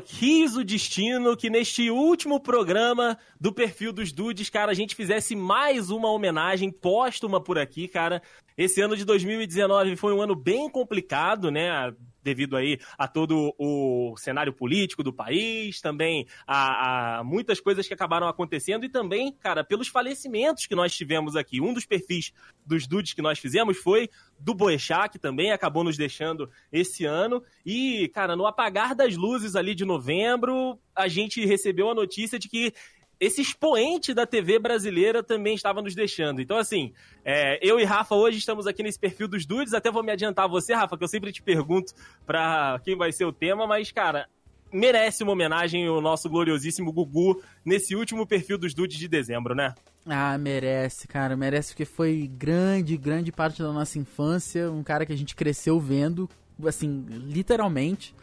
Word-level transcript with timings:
quis 0.00 0.56
o 0.56 0.64
destino 0.64 1.36
que 1.36 1.50
neste 1.50 1.90
último 1.90 2.40
programa 2.40 3.18
do 3.40 3.52
perfil 3.52 3.92
dos 3.92 4.12
Dudes, 4.12 4.48
cara, 4.48 4.72
a 4.72 4.74
gente 4.74 4.94
fizesse 4.94 5.36
mais 5.36 5.90
uma 5.90 6.10
homenagem 6.10 6.70
póstuma 6.70 7.40
por 7.40 7.58
aqui, 7.58 7.86
cara. 7.86 8.22
Esse 8.56 8.80
ano 8.80 8.96
de 8.96 9.04
2019 9.04 9.96
foi 9.96 10.12
um 10.12 10.20
ano 10.20 10.34
bem 10.34 10.68
complicado, 10.68 11.50
né? 11.50 11.92
Devido 12.22 12.56
aí 12.56 12.78
a 12.98 13.08
todo 13.08 13.54
o 13.58 14.14
cenário 14.16 14.52
político 14.52 15.02
do 15.02 15.12
país, 15.12 15.80
também 15.80 16.26
a, 16.46 17.18
a, 17.18 17.24
muitas 17.24 17.60
coisas 17.60 17.86
que 17.86 17.94
acabaram 17.94 18.28
acontecendo 18.28 18.84
e 18.84 18.88
também, 18.88 19.32
cara, 19.32 19.64
pelos 19.64 19.88
falecimentos 19.88 20.66
que 20.66 20.74
nós 20.74 20.94
tivemos 20.94 21.36
aqui. 21.36 21.60
Um 21.60 21.72
dos 21.72 21.86
perfis 21.86 22.32
dos 22.64 22.86
dudes 22.86 23.12
que 23.12 23.22
nós 23.22 23.38
fizemos 23.38 23.78
foi 23.78 24.08
do 24.38 24.54
Boechat, 24.54 25.10
que 25.10 25.18
também 25.18 25.52
acabou 25.52 25.84
nos 25.84 25.96
deixando 25.96 26.50
esse 26.72 27.04
ano. 27.04 27.42
E, 27.64 28.08
cara, 28.08 28.36
no 28.36 28.46
apagar 28.46 28.94
das 28.94 29.16
luzes 29.16 29.56
ali 29.56 29.74
de 29.74 29.84
novembro, 29.84 30.78
a 30.94 31.08
gente 31.08 31.44
recebeu 31.44 31.90
a 31.90 31.94
notícia 31.94 32.38
de 32.38 32.48
que 32.48 32.72
esse 33.20 33.42
expoente 33.42 34.14
da 34.14 34.26
TV 34.26 34.58
brasileira 34.58 35.22
também 35.22 35.54
estava 35.54 35.82
nos 35.82 35.94
deixando. 35.94 36.40
Então, 36.40 36.56
assim, 36.56 36.92
é, 37.22 37.58
eu 37.62 37.78
e 37.78 37.84
Rafa 37.84 38.14
hoje 38.14 38.38
estamos 38.38 38.66
aqui 38.66 38.82
nesse 38.82 38.98
perfil 38.98 39.28
dos 39.28 39.44
dudes. 39.44 39.74
Até 39.74 39.90
vou 39.90 40.02
me 40.02 40.10
adiantar 40.10 40.46
a 40.46 40.48
você, 40.48 40.72
Rafa, 40.72 40.96
que 40.96 41.04
eu 41.04 41.08
sempre 41.08 41.30
te 41.30 41.42
pergunto 41.42 41.92
para 42.26 42.80
quem 42.82 42.96
vai 42.96 43.12
ser 43.12 43.26
o 43.26 43.32
tema, 43.32 43.66
mas, 43.66 43.92
cara, 43.92 44.26
merece 44.72 45.22
uma 45.22 45.32
homenagem 45.32 45.86
o 45.88 46.00
nosso 46.00 46.30
gloriosíssimo 46.30 46.92
Gugu 46.92 47.42
nesse 47.62 47.94
último 47.94 48.26
perfil 48.26 48.56
dos 48.56 48.72
dudes 48.72 48.98
de 48.98 49.06
dezembro, 49.06 49.54
né? 49.54 49.74
Ah, 50.06 50.38
merece, 50.38 51.06
cara, 51.06 51.36
merece 51.36 51.72
porque 51.72 51.84
foi 51.84 52.26
grande, 52.26 52.96
grande 52.96 53.30
parte 53.30 53.62
da 53.62 53.70
nossa 53.70 53.98
infância, 53.98 54.70
um 54.70 54.82
cara 54.82 55.04
que 55.04 55.12
a 55.12 55.16
gente 55.16 55.36
cresceu 55.36 55.78
vendo, 55.78 56.28
assim, 56.64 57.04
literalmente. 57.08 58.14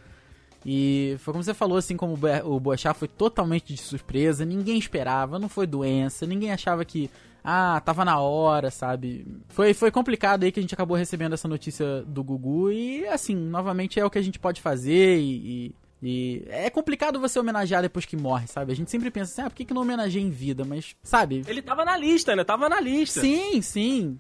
E 0.65 1.15
foi 1.19 1.31
como 1.33 1.43
você 1.43 1.53
falou, 1.53 1.77
assim, 1.77 1.95
como 1.95 2.17
o 2.43 2.59
Boechat 2.59 2.97
foi 2.97 3.07
totalmente 3.07 3.73
de 3.73 3.81
surpresa, 3.81 4.43
ninguém 4.45 4.77
esperava, 4.77 5.39
não 5.39 5.47
foi 5.47 5.65
doença, 5.65 6.25
ninguém 6.25 6.51
achava 6.51 6.83
que, 6.83 7.09
ah, 7.43 7.81
tava 7.85 8.03
na 8.03 8.19
hora, 8.19 8.69
sabe? 8.69 9.25
Foi, 9.47 9.73
foi 9.73 9.91
complicado 9.91 10.43
aí 10.43 10.51
que 10.51 10.59
a 10.59 10.63
gente 10.63 10.73
acabou 10.73 10.97
recebendo 10.97 11.33
essa 11.33 11.47
notícia 11.47 12.01
do 12.03 12.23
Gugu 12.23 12.71
e, 12.71 13.07
assim, 13.07 13.35
novamente 13.35 13.99
é 13.99 14.05
o 14.05 14.09
que 14.09 14.17
a 14.17 14.21
gente 14.21 14.39
pode 14.39 14.61
fazer 14.61 15.19
e, 15.19 15.71
e... 15.71 15.75
e 16.03 16.43
é 16.49 16.69
complicado 16.69 17.19
você 17.19 17.39
homenagear 17.39 17.81
depois 17.81 18.05
que 18.05 18.17
morre, 18.17 18.47
sabe? 18.47 18.73
A 18.73 18.75
gente 18.75 18.91
sempre 18.91 19.09
pensa 19.09 19.31
assim, 19.31 19.41
ah, 19.47 19.49
por 19.49 19.55
que, 19.55 19.63
que 19.63 19.73
não 19.73 19.83
homenageia 19.83 20.23
em 20.23 20.31
vida? 20.31 20.65
Mas, 20.65 20.95
sabe? 21.01 21.43
Ele 21.47 21.61
tava 21.61 21.85
na 21.85 21.95
lista, 21.95 22.35
né? 22.35 22.43
Tava 22.43 22.67
na 22.67 22.81
lista. 22.81 23.21
Sim, 23.21 23.61
sim. 23.61 24.17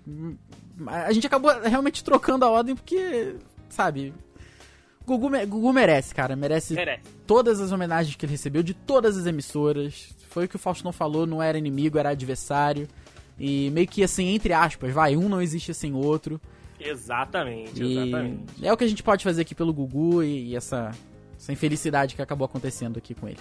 A 0.85 1.11
gente 1.11 1.27
acabou 1.27 1.51
realmente 1.61 2.03
trocando 2.03 2.45
a 2.45 2.49
ordem 2.49 2.75
porque, 2.75 3.35
sabe? 3.67 4.13
Gugu, 5.07 5.29
Gugu 5.47 5.71
merece, 5.71 6.13
cara. 6.13 6.35
Merece, 6.35 6.73
merece 6.73 7.03
todas 7.25 7.61
as 7.61 7.71
homenagens 7.71 8.13
que 8.15 8.25
ele 8.25 8.33
recebeu 8.33 8.61
de 8.61 8.73
todas 8.73 9.17
as 9.17 9.25
emissoras. 9.25 10.13
Foi 10.29 10.45
o 10.45 10.49
que 10.49 10.57
o 10.57 10.59
Faustão 10.59 10.91
falou, 10.91 11.25
não 11.25 11.41
era 11.41 11.57
inimigo, 11.57 11.97
era 11.97 12.09
adversário. 12.09 12.89
E 13.39 13.69
meio 13.69 13.87
que 13.87 14.03
assim, 14.03 14.35
entre 14.35 14.51
aspas, 14.51 14.93
vai, 14.93 15.15
um 15.15 15.29
não 15.29 15.41
existe 15.41 15.73
sem 15.73 15.93
outro. 15.93 16.41
Exatamente, 16.79 17.81
exatamente. 17.81 18.65
é 18.65 18.71
o 18.71 18.77
que 18.77 18.83
a 18.83 18.87
gente 18.87 19.01
pode 19.01 19.23
fazer 19.23 19.41
aqui 19.41 19.55
pelo 19.55 19.73
Gugu 19.73 20.21
e, 20.21 20.49
e 20.49 20.55
essa, 20.55 20.91
essa 21.35 21.51
infelicidade 21.51 22.13
que 22.13 22.21
acabou 22.21 22.45
acontecendo 22.45 22.97
aqui 22.97 23.15
com 23.15 23.27
ele. 23.27 23.39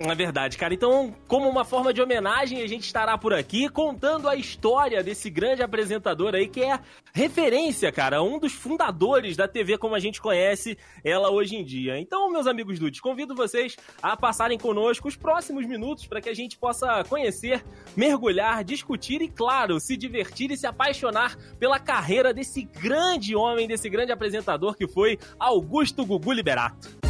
É 0.00 0.14
verdade, 0.14 0.56
cara. 0.56 0.72
Então, 0.72 1.12
como 1.26 1.48
uma 1.48 1.64
forma 1.64 1.92
de 1.92 2.00
homenagem, 2.00 2.62
a 2.62 2.68
gente 2.68 2.84
estará 2.84 3.18
por 3.18 3.34
aqui 3.34 3.68
contando 3.68 4.28
a 4.28 4.36
história 4.36 5.02
desse 5.02 5.28
grande 5.28 5.60
apresentador 5.60 6.36
aí, 6.36 6.46
que 6.46 6.62
é 6.62 6.78
referência, 7.12 7.90
cara, 7.90 8.22
um 8.22 8.38
dos 8.38 8.52
fundadores 8.52 9.36
da 9.36 9.48
TV 9.48 9.76
como 9.76 9.96
a 9.96 9.98
gente 9.98 10.20
conhece 10.20 10.78
ela 11.02 11.30
hoje 11.30 11.56
em 11.56 11.64
dia. 11.64 11.98
Então, 11.98 12.30
meus 12.30 12.46
amigos 12.46 12.78
dudes, 12.78 13.00
convido 13.00 13.34
vocês 13.34 13.76
a 14.00 14.16
passarem 14.16 14.56
conosco 14.56 15.08
os 15.08 15.16
próximos 15.16 15.66
minutos 15.66 16.06
para 16.06 16.20
que 16.20 16.28
a 16.28 16.34
gente 16.34 16.56
possa 16.56 17.02
conhecer, 17.08 17.64
mergulhar, 17.96 18.62
discutir 18.62 19.20
e, 19.20 19.28
claro, 19.28 19.80
se 19.80 19.96
divertir 19.96 20.52
e 20.52 20.56
se 20.56 20.66
apaixonar 20.66 21.36
pela 21.58 21.80
carreira 21.80 22.32
desse 22.32 22.62
grande 22.62 23.34
homem, 23.34 23.66
desse 23.66 23.90
grande 23.90 24.12
apresentador 24.12 24.76
que 24.76 24.86
foi 24.86 25.18
Augusto 25.40 26.06
Gugu 26.06 26.32
Liberato. 26.32 27.07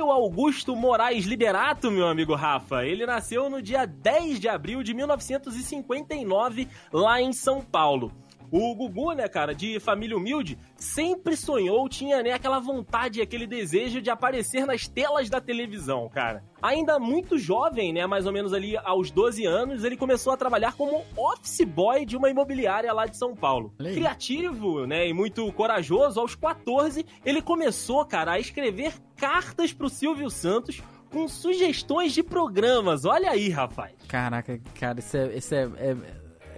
Antônio 0.00 0.10
Augusto 0.10 0.74
Moraes 0.74 1.26
Liberato, 1.26 1.90
meu 1.90 2.08
amigo 2.08 2.34
Rafa. 2.34 2.86
Ele 2.86 3.04
nasceu 3.04 3.50
no 3.50 3.60
dia 3.60 3.84
10 3.84 4.40
de 4.40 4.48
abril 4.48 4.82
de 4.82 4.94
1959, 4.94 6.66
lá 6.90 7.20
em 7.20 7.34
São 7.34 7.60
Paulo. 7.60 8.10
O 8.50 8.74
Gugu, 8.74 9.12
né, 9.12 9.28
cara, 9.28 9.54
de 9.54 9.78
família 9.78 10.16
humilde, 10.16 10.58
sempre 10.76 11.36
sonhou, 11.36 11.88
tinha, 11.88 12.22
né, 12.22 12.32
aquela 12.32 12.58
vontade, 12.58 13.22
aquele 13.22 13.46
desejo 13.46 14.00
de 14.00 14.10
aparecer 14.10 14.66
nas 14.66 14.88
telas 14.88 15.30
da 15.30 15.40
televisão, 15.40 16.08
cara. 16.08 16.42
Ainda 16.60 16.98
muito 16.98 17.38
jovem, 17.38 17.92
né, 17.92 18.06
mais 18.06 18.26
ou 18.26 18.32
menos 18.32 18.52
ali 18.52 18.76
aos 18.78 19.10
12 19.10 19.46
anos, 19.46 19.84
ele 19.84 19.96
começou 19.96 20.32
a 20.32 20.36
trabalhar 20.36 20.72
como 20.74 21.04
office 21.16 21.64
boy 21.64 22.04
de 22.04 22.16
uma 22.16 22.28
imobiliária 22.28 22.92
lá 22.92 23.06
de 23.06 23.16
São 23.16 23.34
Paulo. 23.34 23.72
Criativo, 23.78 24.86
né, 24.86 25.08
e 25.08 25.12
muito 25.12 25.50
corajoso, 25.52 26.18
aos 26.18 26.34
14, 26.34 27.06
ele 27.24 27.40
começou, 27.40 28.04
cara, 28.04 28.32
a 28.32 28.40
escrever 28.40 28.94
cartas 29.16 29.72
pro 29.72 29.88
Silvio 29.88 30.28
Santos 30.28 30.82
com 31.10 31.28
sugestões 31.28 32.12
de 32.12 32.22
programas. 32.22 33.04
Olha 33.04 33.30
aí, 33.30 33.48
rapaz. 33.48 33.92
Caraca, 34.08 34.60
cara, 34.78 35.00
isso 35.00 35.16
é, 35.16 35.36
isso 35.36 35.54
é, 35.54 35.62
é 35.76 35.96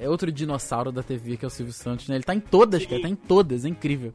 é 0.03 0.09
outro 0.09 0.33
dinossauro 0.33 0.91
da 0.91 1.03
TV, 1.03 1.37
que 1.37 1.45
é 1.45 1.49
o 1.49 1.51
Silvio 1.51 1.73
Santos, 1.73 2.09
né? 2.09 2.17
Ele 2.17 2.25
tá 2.25 2.35
em 2.35 2.41
todas, 2.41 2.85
cara, 2.85 3.03
tá 3.03 3.09
em 3.09 3.15
todas, 3.15 3.65
é 3.65 3.69
incrível. 3.69 4.13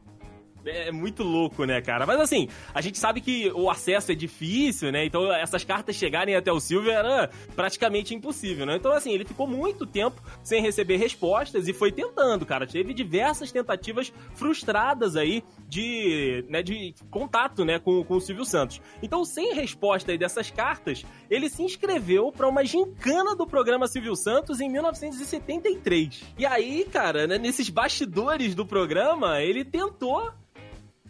É 0.64 0.90
muito 0.90 1.22
louco, 1.22 1.64
né, 1.64 1.80
cara? 1.80 2.06
Mas 2.06 2.20
assim, 2.20 2.48
a 2.74 2.80
gente 2.80 2.98
sabe 2.98 3.20
que 3.20 3.50
o 3.52 3.70
acesso 3.70 4.12
é 4.12 4.14
difícil, 4.14 4.90
né? 4.92 5.04
Então 5.04 5.32
essas 5.32 5.64
cartas 5.64 5.96
chegarem 5.96 6.34
até 6.34 6.52
o 6.52 6.60
Silvio 6.60 6.90
era 6.90 7.30
praticamente 7.54 8.14
impossível, 8.14 8.66
né? 8.66 8.76
Então, 8.76 8.92
assim, 8.92 9.12
ele 9.12 9.24
ficou 9.24 9.46
muito 9.46 9.86
tempo 9.86 10.22
sem 10.42 10.62
receber 10.62 10.96
respostas 10.96 11.68
e 11.68 11.72
foi 11.72 11.92
tentando, 11.92 12.44
cara. 12.44 12.66
Teve 12.66 12.92
diversas 12.92 13.52
tentativas 13.52 14.12
frustradas 14.34 15.16
aí 15.16 15.42
de, 15.68 16.44
né, 16.48 16.62
de 16.62 16.94
contato, 17.10 17.64
né, 17.64 17.78
com, 17.78 18.02
com 18.04 18.14
o 18.14 18.20
Silvio 18.20 18.44
Santos. 18.44 18.80
Então, 19.02 19.24
sem 19.24 19.54
resposta 19.54 20.10
aí 20.10 20.18
dessas 20.18 20.50
cartas, 20.50 21.04
ele 21.30 21.48
se 21.48 21.62
inscreveu 21.62 22.32
para 22.32 22.48
uma 22.48 22.64
gincana 22.64 23.34
do 23.36 23.46
programa 23.46 23.86
Silvio 23.86 24.16
Santos 24.16 24.60
em 24.60 24.70
1973. 24.70 26.24
E 26.38 26.46
aí, 26.46 26.84
cara, 26.90 27.26
né, 27.26 27.38
nesses 27.38 27.68
bastidores 27.68 28.54
do 28.54 28.64
programa, 28.64 29.40
ele 29.42 29.64
tentou 29.64 30.32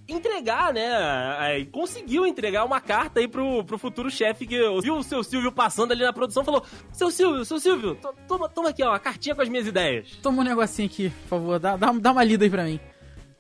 entregar, 0.08 0.72
né? 0.72 1.64
Conseguiu 1.70 2.26
entregar 2.26 2.64
uma 2.64 2.80
carta 2.80 3.20
aí 3.20 3.28
pro, 3.28 3.62
pro 3.64 3.78
futuro 3.78 4.10
chefe 4.10 4.46
que 4.46 4.58
viu 4.80 4.96
o 4.96 5.02
seu 5.02 5.22
Silvio 5.22 5.52
passando 5.52 5.92
ali 5.92 6.02
na 6.02 6.12
produção 6.12 6.44
falou: 6.44 6.64
Seu 6.92 7.10
Silvio, 7.10 7.44
seu 7.44 7.60
Silvio, 7.60 7.98
toma, 8.26 8.48
toma 8.48 8.70
aqui, 8.70 8.82
ó, 8.82 8.90
uma 8.90 8.98
cartinha 8.98 9.34
com 9.34 9.42
as 9.42 9.48
minhas 9.48 9.66
ideias. 9.66 10.18
Toma 10.22 10.40
um 10.40 10.44
negocinho 10.44 10.86
aqui, 10.86 11.10
por 11.10 11.28
favor, 11.28 11.58
dá, 11.58 11.76
dá, 11.76 11.92
dá 11.92 12.12
uma 12.12 12.24
lida 12.24 12.44
aí 12.44 12.50
pra 12.50 12.64
mim. 12.64 12.80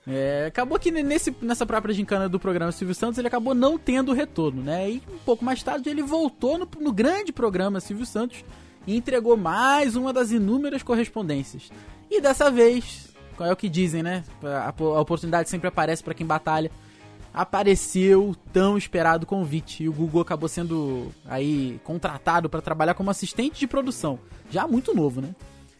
É, 0.06 0.46
acabou 0.46 0.78
que 0.78 0.90
nesse, 0.90 1.34
nessa 1.42 1.66
própria 1.66 1.94
gincana 1.94 2.30
do 2.30 2.40
programa 2.40 2.72
Silvio 2.72 2.94
Santos 2.94 3.18
ele 3.18 3.28
acabou 3.28 3.54
não 3.54 3.76
tendo 3.76 4.14
retorno, 4.14 4.62
né? 4.62 4.90
E 4.90 5.02
um 5.12 5.18
pouco 5.18 5.44
mais 5.44 5.62
tarde 5.62 5.90
ele 5.90 6.02
voltou 6.02 6.56
no, 6.56 6.68
no 6.80 6.92
grande 6.92 7.30
programa 7.30 7.78
Silvio 7.78 8.06
Santos 8.06 8.42
e 8.86 8.96
entregou 8.96 9.36
mais 9.36 9.96
uma 9.96 10.12
das 10.12 10.30
inúmeras 10.30 10.82
correspondências. 10.82 11.70
E 12.10 12.22
dessa 12.22 12.50
vez 12.50 13.07
é 13.46 13.52
o 13.52 13.56
que 13.56 13.68
dizem, 13.68 14.02
né? 14.02 14.24
A, 14.42 14.68
a 14.68 15.00
oportunidade 15.00 15.48
sempre 15.48 15.68
aparece 15.68 16.02
para 16.02 16.14
quem 16.14 16.26
batalha. 16.26 16.70
Apareceu 17.32 18.30
o 18.30 18.34
tão 18.34 18.76
esperado 18.76 19.26
convite 19.26 19.84
e 19.84 19.88
o 19.88 19.92
Google 19.92 20.22
acabou 20.22 20.48
sendo 20.48 21.12
aí 21.26 21.78
contratado 21.84 22.48
para 22.48 22.62
trabalhar 22.62 22.94
como 22.94 23.10
assistente 23.10 23.60
de 23.60 23.66
produção, 23.66 24.18
já 24.50 24.66
muito 24.66 24.94
novo, 24.94 25.20
né? 25.20 25.34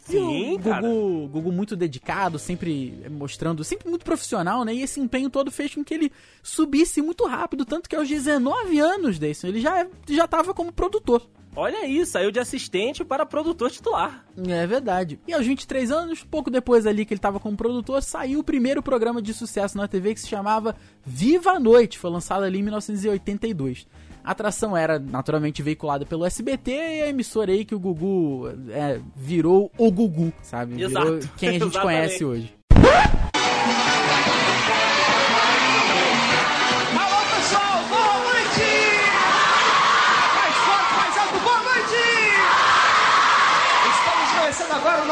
Sim, 0.09 0.55
o 0.55 0.59
Gugu, 0.59 1.29
Gugu 1.29 1.53
muito 1.53 1.77
dedicado, 1.77 2.39
sempre 2.39 3.05
mostrando, 3.11 3.63
sempre 3.63 3.91
muito 3.91 4.05
profissional, 4.07 4.65
né? 4.65 4.75
E 4.75 4.83
esse 4.83 5.01
empenho 5.01 5.29
todo 5.29 5.51
fez 5.51 5.75
com 5.75 5.85
que 5.85 5.93
ele 5.93 6.13
subisse 6.43 7.03
muito 7.03 7.27
rápido, 7.27 7.67
tanto 7.67 7.89
que 7.89 7.95
aos 7.95 8.09
19 8.09 8.79
anos, 8.79 9.19
desse, 9.19 9.47
ele 9.47 9.61
já, 9.61 9.87
já 10.09 10.27
tava 10.27 10.55
como 10.55 10.73
produtor. 10.73 11.29
Olha 11.59 11.85
isso, 11.85 12.13
saiu 12.13 12.31
de 12.31 12.39
assistente 12.39 13.05
para 13.05 13.27
produtor 13.27 13.69
titular. 13.69 14.25
É 14.47 14.65
verdade. 14.65 15.19
E 15.27 15.35
aos 15.35 15.45
23 15.45 15.91
anos, 15.91 16.23
pouco 16.23 16.53
depois 16.53 16.87
ali 16.87 17.05
que 17.05 17.13
ele 17.13 17.19
estava 17.19 17.41
como 17.41 17.57
produtor, 17.57 18.01
saiu 18.01 18.39
o 18.39 18.45
primeiro 18.45 18.81
programa 18.81 19.21
de 19.21 19.35
sucesso 19.35 19.77
na 19.77 19.89
TV 19.89 20.15
que 20.15 20.21
se 20.21 20.29
chamava 20.29 20.77
Viva 21.05 21.51
a 21.51 21.59
Noite, 21.59 21.99
foi 21.99 22.11
lançado 22.11 22.45
ali 22.45 22.61
em 22.61 22.63
1982. 22.63 23.89
A 24.23 24.31
atração 24.31 24.77
era 24.77 25.01
naturalmente 25.01 25.61
veiculada 25.61 26.07
pelo 26.07 26.25
SBT 26.25 26.71
e 26.71 27.03
a 27.03 27.09
emissora 27.09 27.51
aí 27.51 27.65
que 27.65 27.75
o 27.75 27.81
Gugu 27.81 28.47
é, 28.71 29.01
virou 29.17 29.69
o 29.77 29.91
Gugu, 29.91 30.33
sabe? 30.43 30.81
Exato. 30.81 31.07
Virou 31.07 31.29
quem 31.37 31.49
a 31.49 31.53
gente 31.55 31.79
conhece 31.83 32.25
hoje. 32.25 32.55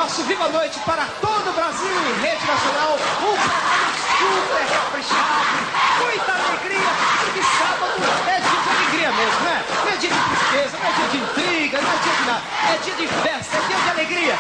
Nosso 0.06 0.22
Viva 0.22 0.48
Noite 0.50 0.78
para 0.86 1.04
todo 1.20 1.50
o 1.50 1.52
Brasil 1.52 1.90
em 1.90 2.20
rede 2.20 2.46
nacional. 2.46 2.94
Um 2.94 3.34
programa 3.34 3.90
super 4.16 4.64
caprichado, 4.72 5.56
muita 6.00 6.32
alegria, 6.32 6.90
porque 7.24 7.42
sábado 7.42 8.02
é 8.28 8.38
dia 8.38 8.60
de 8.62 8.68
alegria 8.70 9.12
mesmo, 9.12 9.40
né? 9.40 9.64
Não 9.84 9.88
é 9.88 9.96
dia 9.96 10.10
de 10.10 10.28
tristeza, 10.28 10.78
não 10.78 10.86
é 10.86 10.92
dia 10.92 11.08
de 11.08 11.16
intriga, 11.16 11.82
não 11.82 11.90
é 11.90 11.96
dia 11.96 12.12
de 12.12 12.24
nada. 12.24 12.42
É 12.72 12.78
dia 12.78 12.94
de 12.94 13.08
festa, 13.08 13.56
é 13.56 13.66
dia 13.66 13.76
de 13.76 13.90
alegria. 13.90 14.34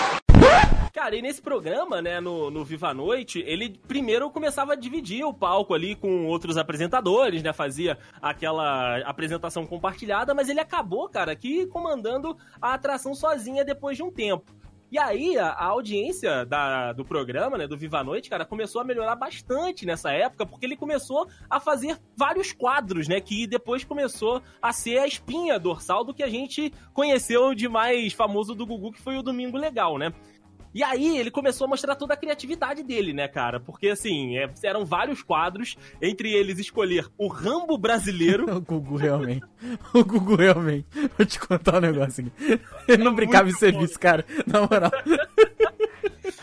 Cara, 0.94 1.16
e 1.16 1.22
nesse 1.22 1.42
programa, 1.42 2.00
né, 2.00 2.20
no, 2.20 2.48
no 2.48 2.64
Viva 2.64 2.90
a 2.90 2.94
Noite, 2.94 3.42
ele 3.44 3.76
primeiro 3.88 4.30
começava 4.30 4.74
a 4.74 4.76
dividir 4.76 5.24
o 5.24 5.34
palco 5.34 5.74
ali 5.74 5.96
com 5.96 6.26
outros 6.26 6.56
apresentadores, 6.56 7.42
né? 7.42 7.52
Fazia 7.52 7.98
aquela 8.22 8.98
apresentação 8.98 9.66
compartilhada, 9.66 10.32
mas 10.32 10.48
ele 10.48 10.60
acabou, 10.60 11.08
cara, 11.08 11.32
aqui 11.32 11.66
comandando 11.66 12.36
a 12.62 12.74
atração 12.74 13.16
sozinha 13.16 13.64
depois 13.64 13.96
de 13.96 14.04
um 14.04 14.12
tempo. 14.12 14.54
E 14.90 14.98
aí, 14.98 15.36
a, 15.36 15.48
a 15.48 15.64
audiência 15.66 16.46
da, 16.46 16.92
do 16.92 17.04
programa, 17.04 17.58
né, 17.58 17.66
do 17.66 17.76
Viva 17.76 17.98
a 17.98 18.04
Noite, 18.04 18.30
cara, 18.30 18.44
começou 18.44 18.80
a 18.80 18.84
melhorar 18.84 19.16
bastante 19.16 19.84
nessa 19.84 20.12
época, 20.12 20.46
porque 20.46 20.64
ele 20.64 20.76
começou 20.76 21.26
a 21.50 21.58
fazer 21.58 21.98
vários 22.16 22.52
quadros, 22.52 23.08
né, 23.08 23.20
que 23.20 23.46
depois 23.46 23.84
começou 23.84 24.40
a 24.62 24.72
ser 24.72 24.98
a 24.98 25.06
espinha 25.06 25.58
dorsal 25.58 26.04
do 26.04 26.14
que 26.14 26.22
a 26.22 26.28
gente 26.28 26.72
conheceu 26.92 27.54
de 27.54 27.68
mais 27.68 28.12
famoso 28.12 28.54
do 28.54 28.66
Gugu, 28.66 28.92
que 28.92 29.02
foi 29.02 29.16
o 29.16 29.22
Domingo 29.22 29.56
Legal, 29.56 29.98
né? 29.98 30.12
E 30.74 30.82
aí 30.82 31.18
ele 31.18 31.30
começou 31.30 31.66
a 31.66 31.68
mostrar 31.68 31.94
toda 31.94 32.14
a 32.14 32.16
criatividade 32.16 32.82
dele, 32.82 33.12
né, 33.12 33.28
cara? 33.28 33.58
Porque 33.58 33.88
assim, 33.88 34.36
é, 34.36 34.50
eram 34.62 34.84
vários 34.84 35.22
quadros, 35.22 35.76
entre 36.00 36.32
eles 36.32 36.58
escolher 36.58 37.06
o 37.16 37.28
Rambo 37.28 37.78
brasileiro. 37.78 38.44
o 38.54 38.60
Gugu 38.60 38.96
realmente. 38.96 39.46
O 39.94 40.04
Gugu 40.04 40.36
realmente. 40.36 40.86
Vou 41.16 41.26
te 41.26 41.38
contar 41.38 41.76
um 41.76 41.80
negócio 41.80 42.26
aqui. 42.26 42.60
Ele 42.88 43.04
não 43.04 43.12
é 43.12 43.14
brincava 43.14 43.48
em 43.48 43.52
serviço, 43.52 43.98
cara. 43.98 44.24
Na 44.46 44.60
moral. 44.60 44.90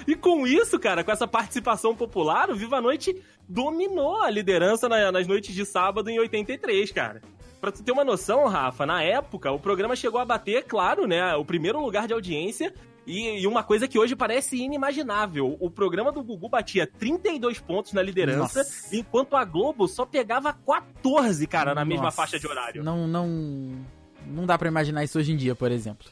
E 0.08 0.16
com 0.16 0.46
isso, 0.46 0.80
cara, 0.80 1.04
com 1.04 1.12
essa 1.12 1.28
participação 1.28 1.96
popular, 1.96 2.50
o 2.50 2.56
Viva 2.56 2.78
a 2.78 2.82
Noite 2.82 3.22
dominou 3.48 4.22
a 4.22 4.30
liderança 4.30 4.90
nas 4.90 5.28
noites 5.28 5.54
de 5.54 5.66
sábado 5.66 6.10
em 6.10 6.20
83, 6.20 6.92
cara. 6.92 7.22
Pra 7.60 7.72
tu 7.72 7.82
ter 7.82 7.92
uma 7.92 8.04
noção, 8.04 8.46
Rafa, 8.48 8.86
na 8.86 9.02
época 9.02 9.52
o 9.52 9.60
programa 9.60 9.96
chegou 9.96 10.20
a 10.20 10.26
bater, 10.26 10.64
claro, 10.66 11.08
né, 11.08 11.34
o 11.36 11.46
primeiro 11.46 11.80
lugar 11.80 12.08
de 12.08 12.14
audiência 12.14 12.74
e, 13.06 13.42
e, 13.42 13.48
uma 13.48 13.64
coisa 13.64 13.88
que 13.88 14.00
hoje 14.00 14.16
parece 14.16 14.58
inimaginável: 14.58 15.58
o 15.60 15.70
programa 15.70 16.12
do 16.12 16.24
Gugu 16.24 16.50
batia 16.50 16.88
32 16.88 17.60
pontos 17.60 17.94
na 17.94 18.02
liderança, 18.02 18.60
Nossa. 18.60 18.96
enquanto 18.96 19.36
a 19.36 19.44
Globo 19.44 19.88
só 19.88 20.06
pegava 20.06 20.54
14, 20.54 21.46
cara, 21.48 21.76
na 21.76 21.84
Nossa. 21.84 21.86
mesma 21.86 22.12
faixa 22.12 22.40
de 22.40 22.48
horário. 22.48 22.84
Não, 22.84 23.08
não. 23.08 23.86
Não 24.26 24.46
dá 24.46 24.58
para 24.58 24.70
imaginar 24.70 25.04
isso 25.04 25.20
hoje 25.20 25.34
em 25.34 25.36
dia, 25.36 25.54
por 25.54 25.70
exemplo. 25.70 26.08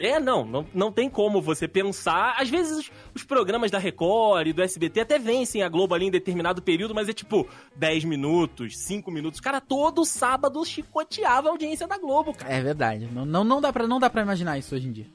É, 0.00 0.18
não, 0.18 0.44
não, 0.44 0.66
não 0.74 0.90
tem 0.90 1.08
como 1.08 1.40
você 1.40 1.68
pensar. 1.68 2.34
Às 2.36 2.50
vezes 2.50 2.76
os, 2.76 2.92
os, 3.14 3.22
programas 3.22 3.70
da 3.70 3.78
Record 3.78 4.48
e 4.48 4.52
do 4.52 4.60
SBT 4.60 5.02
até 5.02 5.16
vencem 5.16 5.62
a 5.62 5.68
Globo 5.68 5.94
ali 5.94 6.06
em 6.06 6.10
determinado 6.10 6.60
período, 6.60 6.92
mas 6.92 7.08
é 7.08 7.12
tipo 7.12 7.46
10 7.76 8.04
minutos, 8.04 8.76
5 8.78 9.08
minutos. 9.12 9.38
Cara, 9.38 9.60
todo 9.60 10.04
sábado 10.04 10.64
chicoteava 10.64 11.48
a 11.48 11.50
audiência 11.52 11.86
da 11.86 11.98
Globo, 11.98 12.34
cara. 12.34 12.52
É 12.52 12.60
verdade. 12.60 13.08
Não, 13.12 13.24
não, 13.24 13.44
não, 13.44 13.60
dá, 13.60 13.72
pra, 13.72 13.86
não 13.86 14.00
dá 14.00 14.10
pra 14.10 14.22
imaginar 14.22 14.58
isso 14.58 14.74
hoje 14.74 14.88
em 14.88 14.92
dia 14.92 15.06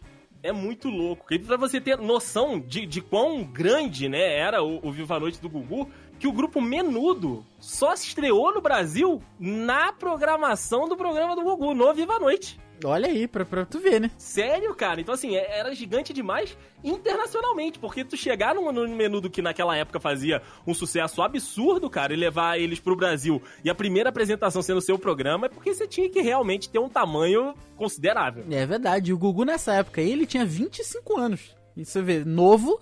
é 0.44 0.52
muito 0.52 0.90
louco. 0.90 1.26
E 1.34 1.40
pra 1.40 1.58
você 1.58 1.80
ter 1.80 1.98
noção 1.98 2.60
de, 2.60 2.86
de 2.86 3.02
quão 3.02 3.44
grande, 3.44 4.08
né, 4.08 4.38
era 4.38 4.64
o, 4.64 4.86
o 4.86 4.92
Viva 4.92 5.16
a 5.16 5.20
Noite 5.20 5.42
do 5.42 5.50
Gugu, 5.50 5.90
que 6.20 6.28
o 6.28 6.32
grupo 6.32 6.62
Menudo 6.62 7.46
só 7.60 7.96
se 7.96 8.08
estreou 8.08 8.54
no 8.54 8.62
Brasil 8.62 9.22
na 9.40 9.92
programação 9.92 10.88
do 10.88 10.98
programa 10.98 11.36
do 11.36 11.44
Gugu, 11.44 11.74
no 11.74 11.94
Viva 11.94 12.16
a 12.16 12.20
Noite. 12.20 12.60
Olha 12.86 13.08
aí, 13.08 13.28
pra, 13.28 13.44
pra 13.44 13.66
tu 13.66 13.80
ver, 13.80 14.00
né? 14.00 14.12
Sério, 14.18 14.74
cara? 14.76 15.02
Então, 15.02 15.14
assim, 15.14 15.36
é, 15.36 15.60
era 15.60 15.74
gigante 15.74 16.14
demais 16.14 16.56
internacionalmente, 16.84 17.80
porque 17.80 18.04
tu 18.04 18.16
chegar 18.16 18.54
no, 18.54 18.72
no 18.72 18.88
menudo 18.90 19.30
que 19.30 19.42
naquela 19.42 19.76
época 19.76 20.00
fazia 20.00 20.42
um 20.66 20.74
sucesso 20.74 21.22
absurdo, 21.22 21.90
cara, 21.90 22.14
e 22.14 22.16
levar 22.16 22.60
eles 22.60 22.80
pro 22.80 22.96
Brasil, 22.96 23.42
e 23.64 23.70
a 23.70 23.76
primeira 23.76 24.10
apresentação 24.10 24.62
sendo 24.62 24.78
o 24.78 24.82
seu 24.82 25.00
programa, 25.00 25.48
é 25.48 25.50
porque 25.50 25.74
você 25.74 25.88
tinha 25.88 26.10
que 26.10 26.22
realmente 26.22 26.70
ter 26.70 26.80
um 26.80 26.90
tamanho 26.90 27.56
considerável. 27.76 28.46
É 28.50 28.66
verdade. 28.66 29.12
O 29.12 29.18
Gugu, 29.18 29.44
nessa 29.44 29.74
época, 29.74 30.02
ele 30.02 30.28
tinha 30.28 30.46
25 30.46 31.18
anos. 31.18 31.56
E 31.76 31.86
você 31.86 32.02
vê, 32.02 32.24
novo, 32.24 32.80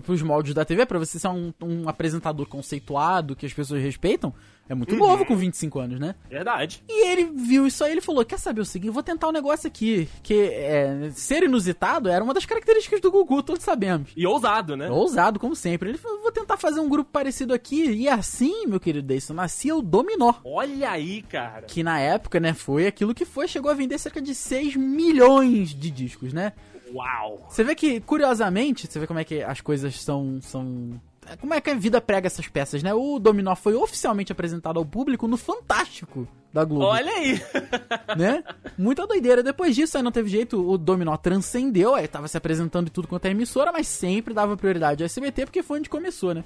pros 0.00 0.22
moldes 0.22 0.54
da 0.54 0.64
TV, 0.64 0.86
pra 0.86 0.98
você 0.98 1.18
ser 1.18 1.28
um, 1.28 1.52
um 1.62 1.88
apresentador 1.88 2.46
conceituado, 2.46 3.36
que 3.36 3.46
as 3.46 3.52
pessoas 3.52 3.82
respeitam, 3.82 4.32
é 4.68 4.74
muito 4.74 4.92
uhum. 4.92 5.00
novo 5.00 5.26
com 5.26 5.36
25 5.36 5.80
anos, 5.80 6.00
né? 6.00 6.14
Verdade. 6.30 6.82
E 6.88 7.08
ele 7.08 7.24
viu 7.24 7.66
isso 7.66 7.82
aí, 7.84 7.92
ele 7.92 8.00
falou: 8.00 8.24
Quer 8.24 8.38
saber 8.38 8.60
o 8.60 8.64
seguinte? 8.64 8.92
Vou 8.92 9.02
tentar 9.02 9.28
um 9.28 9.32
negócio 9.32 9.66
aqui. 9.66 10.08
Que 10.22 10.34
é, 10.34 11.10
ser 11.14 11.42
inusitado 11.42 12.08
era 12.08 12.22
uma 12.22 12.32
das 12.32 12.46
características 12.46 13.00
do 13.00 13.10
Gugu, 13.10 13.42
todos 13.42 13.64
sabemos. 13.64 14.10
E 14.16 14.26
ousado, 14.26 14.76
né? 14.76 14.88
Ousado, 14.88 15.40
como 15.40 15.56
sempre. 15.56 15.90
Ele 15.90 15.98
falou: 15.98 16.22
Vou 16.22 16.32
tentar 16.32 16.56
fazer 16.56 16.80
um 16.80 16.88
grupo 16.88 17.10
parecido 17.10 17.52
aqui. 17.52 17.90
E 17.90 18.08
assim, 18.08 18.66
meu 18.66 18.78
querido 18.78 19.06
Deison, 19.06 19.34
nascia 19.34 19.74
o 19.74 19.82
Dominó. 19.82 20.34
Olha 20.44 20.90
aí, 20.90 21.22
cara. 21.22 21.66
Que 21.66 21.82
na 21.82 21.98
época, 21.98 22.38
né, 22.38 22.54
foi 22.54 22.86
aquilo 22.86 23.14
que 23.14 23.24
foi. 23.24 23.48
Chegou 23.48 23.70
a 23.70 23.74
vender 23.74 23.98
cerca 23.98 24.22
de 24.22 24.34
6 24.34 24.76
milhões 24.76 25.70
de 25.74 25.90
discos, 25.90 26.32
né? 26.32 26.52
Uau! 26.92 27.46
Você 27.48 27.64
vê 27.64 27.74
que, 27.74 28.00
curiosamente, 28.00 28.86
você 28.86 28.98
vê 28.98 29.06
como 29.06 29.18
é 29.20 29.24
que 29.24 29.42
as 29.42 29.60
coisas 29.60 30.00
são, 30.00 30.40
são 30.40 31.00
como 31.40 31.54
é 31.54 31.60
que 31.60 31.70
a 31.70 31.74
vida 31.74 32.00
prega 32.00 32.26
essas 32.26 32.48
peças, 32.48 32.82
né? 32.82 32.92
O 32.92 33.18
Dominó 33.18 33.54
foi 33.54 33.74
oficialmente 33.74 34.32
apresentado 34.32 34.78
ao 34.78 34.84
público 34.84 35.28
no 35.28 35.36
Fantástico 35.36 36.26
da 36.52 36.64
Globo. 36.64 36.86
Olha 36.86 37.10
aí! 37.10 37.40
né? 38.18 38.42
Muita 38.76 39.06
doideira. 39.06 39.42
Depois 39.42 39.74
disso, 39.74 39.96
aí 39.96 40.02
não 40.02 40.12
teve 40.12 40.28
jeito, 40.28 40.68
o 40.68 40.76
Dominó 40.76 41.16
transcendeu, 41.16 41.94
aí 41.94 42.08
tava 42.08 42.28
se 42.28 42.36
apresentando 42.36 42.90
tudo 42.90 43.08
quanto 43.08 43.26
é 43.26 43.30
emissora, 43.30 43.72
mas 43.72 43.86
sempre 43.86 44.34
dava 44.34 44.56
prioridade 44.56 45.02
ao 45.02 45.06
SBT 45.06 45.46
porque 45.46 45.62
foi 45.62 45.78
onde 45.78 45.88
começou, 45.88 46.34
né? 46.34 46.44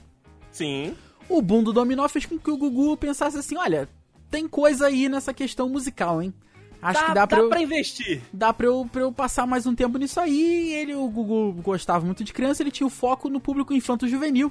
Sim. 0.53 0.95
O 1.29 1.43
boom 1.43 1.63
do 1.63 1.73
Dominó 1.73 2.07
fez 2.09 2.27
com 2.27 2.39
que 2.39 2.51
o 2.51 2.57
Gugu 2.57 2.97
pensasse 2.97 3.37
assim: 3.37 3.57
olha, 3.57 3.89
tem 4.31 4.47
coisa 4.47 4.87
aí 4.87 5.09
nessa 5.09 5.33
questão 5.35 5.69
musical, 5.69 6.23
hein? 6.23 6.33
Acho 6.81 7.01
dá, 7.01 7.07
que 7.07 7.15
dá, 7.15 7.21
dá 7.21 7.27
pra, 7.27 7.39
eu, 7.39 7.49
pra 7.49 7.61
investir. 7.61 8.23
Dá 8.33 8.53
pra 8.53 8.67
eu, 8.67 8.89
pra 8.91 9.03
eu 9.03 9.13
passar 9.13 9.47
mais 9.47 9.67
um 9.67 9.75
tempo 9.75 9.99
nisso 9.99 10.21
aí. 10.21 10.73
Ele, 10.75 10.95
o 10.95 11.09
Gugu 11.09 11.53
gostava 11.63 12.05
muito 12.05 12.23
de 12.23 12.33
criança, 12.33 12.63
ele 12.63 12.71
tinha 12.71 12.87
o 12.87 12.91
foco 12.91 13.29
no 13.29 13.41
público 13.41 13.73
infanto-juvenil. 13.73 14.51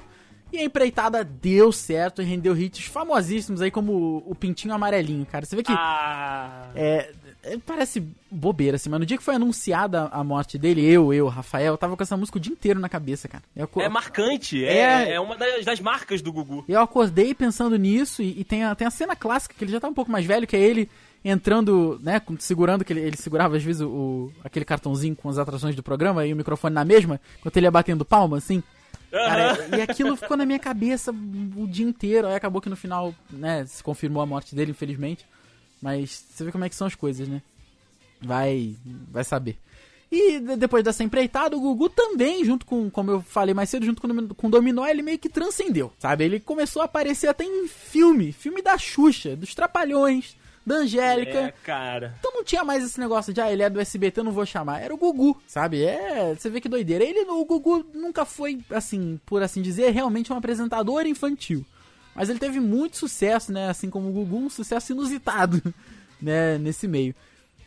E 0.52 0.58
a 0.58 0.64
empreitada 0.64 1.24
deu 1.24 1.72
certo 1.72 2.22
e 2.22 2.24
rendeu 2.24 2.56
hits 2.56 2.86
famosíssimos 2.86 3.60
aí, 3.60 3.70
como 3.70 4.22
o 4.24 4.34
Pintinho 4.34 4.72
Amarelinho, 4.72 5.26
cara. 5.26 5.44
Você 5.44 5.56
vê 5.56 5.62
que. 5.62 5.72
Ah. 5.72 6.70
É, 6.74 7.10
é, 7.42 7.58
parece 7.58 8.02
bobeira, 8.30 8.76
assim, 8.76 8.88
mas 8.88 9.00
no 9.00 9.06
dia 9.06 9.16
que 9.16 9.22
foi 9.22 9.34
anunciada 9.34 10.08
a 10.08 10.22
morte 10.22 10.56
dele, 10.56 10.84
eu, 10.84 11.12
eu, 11.12 11.26
Rafael, 11.28 11.76
tava 11.76 11.96
com 11.96 12.02
essa 12.02 12.16
música 12.16 12.38
o 12.38 12.40
dia 12.40 12.52
inteiro 12.52 12.78
na 12.78 12.88
cabeça, 12.88 13.28
cara. 13.28 13.42
Eu, 13.56 13.68
é 13.76 13.88
marcante, 13.88 14.64
é, 14.64 14.78
é, 14.78 15.12
é 15.14 15.20
uma 15.20 15.36
das, 15.36 15.64
das, 15.64 15.80
marcas 15.80 16.22
do 16.22 16.32
Gugu. 16.32 16.64
Eu 16.68 16.80
acordei 16.80 17.34
pensando 17.34 17.76
nisso 17.76 18.22
e, 18.22 18.40
e, 18.40 18.44
tem, 18.44 18.64
a, 18.64 18.74
tem 18.74 18.86
a 18.86 18.90
cena 18.90 19.16
clássica, 19.16 19.54
que 19.56 19.64
ele 19.64 19.72
já 19.72 19.80
tá 19.80 19.88
um 19.88 19.94
pouco 19.94 20.10
mais 20.10 20.24
velho, 20.24 20.46
que 20.46 20.56
é 20.56 20.60
ele 20.60 20.88
entrando, 21.28 21.98
né, 22.02 22.22
segurando, 22.38 22.84
que 22.84 22.92
ele, 22.92 23.00
ele 23.00 23.16
segurava 23.16 23.56
às 23.56 23.62
vezes 23.62 23.82
o, 23.82 23.88
o, 23.88 24.32
aquele 24.44 24.64
cartãozinho 24.64 25.16
com 25.16 25.28
as 25.28 25.38
atrações 25.38 25.74
do 25.74 25.82
programa 25.82 26.24
e 26.24 26.32
o 26.32 26.36
microfone 26.36 26.74
na 26.74 26.84
mesma, 26.84 27.20
enquanto 27.38 27.56
ele 27.56 27.66
ia 27.66 27.70
batendo 27.70 28.04
palma, 28.04 28.36
assim. 28.36 28.62
Cara, 29.10 29.76
e 29.76 29.80
aquilo 29.80 30.16
ficou 30.16 30.36
na 30.36 30.46
minha 30.46 30.58
cabeça 30.58 31.10
o 31.10 31.66
dia 31.66 31.86
inteiro. 31.86 32.28
Aí 32.28 32.34
acabou 32.34 32.60
que 32.60 32.68
no 32.68 32.76
final, 32.76 33.14
né, 33.30 33.64
se 33.66 33.82
confirmou 33.82 34.22
a 34.22 34.26
morte 34.26 34.54
dele, 34.54 34.70
infelizmente. 34.70 35.26
Mas 35.80 36.24
você 36.28 36.44
vê 36.44 36.52
como 36.52 36.64
é 36.64 36.68
que 36.68 36.74
são 36.74 36.86
as 36.86 36.94
coisas, 36.94 37.28
né? 37.28 37.42
Vai, 38.20 38.76
vai 39.10 39.24
saber. 39.24 39.58
E 40.10 40.38
depois 40.56 40.84
dessa 40.84 41.02
empreitada, 41.02 41.56
o 41.56 41.60
Gugu 41.60 41.88
também, 41.88 42.44
junto 42.44 42.64
com, 42.64 42.88
como 42.88 43.10
eu 43.10 43.22
falei 43.22 43.54
mais 43.54 43.68
cedo, 43.68 43.84
junto 43.84 44.00
com, 44.00 44.28
com 44.28 44.46
o 44.46 44.50
Dominó, 44.50 44.86
ele 44.86 45.02
meio 45.02 45.18
que 45.18 45.28
transcendeu, 45.28 45.92
sabe? 45.98 46.24
Ele 46.24 46.40
começou 46.40 46.82
a 46.82 46.84
aparecer 46.84 47.26
até 47.26 47.44
em 47.44 47.66
filme, 47.66 48.32
filme 48.32 48.62
da 48.62 48.78
Xuxa, 48.78 49.34
dos 49.34 49.54
Trapalhões, 49.54 50.36
da 50.66 50.76
Angélica. 50.76 51.38
É, 51.38 51.52
cara. 51.62 52.16
Então 52.18 52.32
não 52.34 52.42
tinha 52.42 52.64
mais 52.64 52.84
esse 52.84 52.98
negócio 52.98 53.32
de, 53.32 53.40
ah, 53.40 53.52
ele 53.52 53.62
é 53.62 53.70
do 53.70 53.80
SBT, 53.80 54.18
eu 54.18 54.24
não 54.24 54.32
vou 54.32 54.44
chamar. 54.44 54.82
Era 54.82 54.92
o 54.92 54.98
Gugu, 54.98 55.40
sabe? 55.46 55.84
É, 55.84 56.34
você 56.34 56.50
vê 56.50 56.60
que 56.60 56.68
doideira. 56.68 57.04
Ele, 57.04 57.20
o 57.20 57.44
Gugu 57.44 57.86
nunca 57.94 58.24
foi, 58.24 58.60
assim, 58.70 59.20
por 59.24 59.42
assim 59.42 59.62
dizer, 59.62 59.90
realmente 59.90 60.32
um 60.32 60.36
apresentador 60.36 61.06
infantil. 61.06 61.64
Mas 62.14 62.28
ele 62.28 62.40
teve 62.40 62.58
muito 62.58 62.96
sucesso, 62.96 63.52
né? 63.52 63.68
Assim 63.68 63.88
como 63.88 64.08
o 64.08 64.12
Gugu, 64.12 64.38
um 64.38 64.50
sucesso 64.50 64.92
inusitado, 64.92 65.62
né? 66.20 66.58
Nesse 66.58 66.88
meio. 66.88 67.14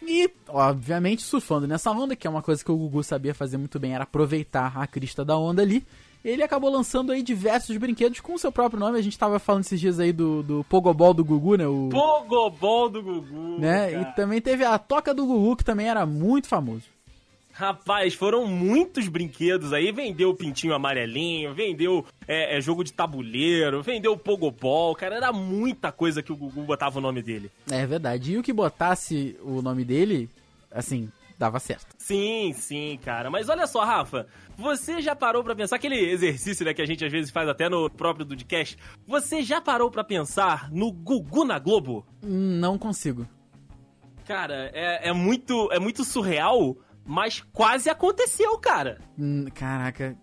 E, 0.01 0.29
obviamente, 0.47 1.21
surfando 1.21 1.67
nessa 1.67 1.91
onda, 1.91 2.15
que 2.15 2.27
é 2.27 2.29
uma 2.29 2.41
coisa 2.41 2.63
que 2.63 2.71
o 2.71 2.77
Gugu 2.77 3.03
sabia 3.03 3.33
fazer 3.33 3.57
muito 3.57 3.79
bem, 3.79 3.93
era 3.93 4.03
aproveitar 4.03 4.77
a 4.77 4.85
crista 4.87 5.23
da 5.23 5.37
onda 5.37 5.61
ali 5.61 5.85
ele 6.23 6.43
acabou 6.43 6.69
lançando 6.69 7.11
aí 7.11 7.23
diversos 7.23 7.77
brinquedos 7.77 8.19
com 8.19 8.33
o 8.33 8.39
seu 8.39 8.51
próprio 8.51 8.79
nome. 8.79 8.97
A 8.97 9.01
gente 9.01 9.17
tava 9.17 9.39
falando 9.39 9.63
esses 9.63 9.79
dias 9.79 9.99
aí 9.99 10.11
do, 10.11 10.43
do 10.43 10.63
Pogobol 10.65 11.13
do 11.13 11.23
Gugu, 11.23 11.55
né? 11.55 11.67
O, 11.67 11.89
Pogobol 11.89 12.89
do 12.89 13.01
Gugu. 13.01 13.59
Né? 13.59 13.91
Cara. 13.91 14.01
E 14.01 14.15
também 14.15 14.41
teve 14.41 14.65
a 14.65 14.77
Toca 14.77 15.13
do 15.13 15.25
Gugu, 15.25 15.55
que 15.55 15.63
também 15.63 15.89
era 15.89 16.05
muito 16.05 16.47
famoso. 16.47 16.83
Rapaz, 17.59 18.13
foram 18.13 18.45
muitos 18.45 19.09
brinquedos 19.09 19.73
aí. 19.73 19.91
Vendeu 19.91 20.29
o 20.29 20.35
pintinho 20.35 20.73
amarelinho, 20.73 21.53
vendeu 21.53 22.05
é, 22.25 22.57
é, 22.57 22.61
jogo 22.61 22.85
de 22.85 22.93
tabuleiro, 22.93 23.81
vendeu 23.81 24.13
o 24.13 24.17
Pogobol. 24.17 24.95
Cara, 24.95 25.15
era 25.15 25.33
muita 25.33 25.91
coisa 25.91 26.23
que 26.23 26.31
o 26.31 26.37
Gugu 26.37 26.61
botava 26.61 26.99
o 26.99 27.01
nome 27.01 27.21
dele. 27.21 27.51
É 27.69 27.85
verdade. 27.85 28.33
E 28.33 28.37
o 28.37 28.43
que 28.43 28.53
botasse 28.53 29.35
o 29.41 29.61
nome 29.61 29.83
dele, 29.83 30.29
assim, 30.71 31.09
dava 31.39 31.57
certo. 31.57 31.95
Sim, 31.97 32.53
sim, 32.53 32.99
cara. 33.03 33.31
Mas 33.31 33.47
olha 33.47 33.65
só, 33.65 33.85
Rafa, 33.85 34.27
você 34.57 35.01
já 35.01 35.15
parou 35.15 35.41
pra 35.41 35.55
pensar 35.55 35.77
aquele 35.77 35.95
exercício 35.95 36.65
né, 36.65 36.73
que 36.73 36.81
a 36.81 36.85
gente 36.85 37.03
às 37.05 37.11
vezes 37.11 37.31
faz 37.31 37.47
até 37.47 37.69
no 37.69 37.89
próprio 37.89 38.25
Dudcast? 38.25 38.77
Você 39.07 39.41
já 39.41 39.61
parou 39.61 39.89
pra 39.89 40.03
pensar 40.03 40.69
no 40.69 40.91
Gugu 40.91 41.45
na 41.45 41.57
Globo? 41.57 42.05
Não 42.21 42.77
consigo. 42.77 43.25
Cara, 44.27 44.69
é, 44.73 45.09
é 45.09 45.13
muito 45.13 45.71
é 45.71 45.79
muito 45.79 46.03
surreal, 46.03 46.77
mas 47.05 47.41
quase 47.53 47.89
aconteceu, 47.89 48.57
cara. 48.59 48.99
Hum, 49.17 49.45
Caraca. 49.55 50.15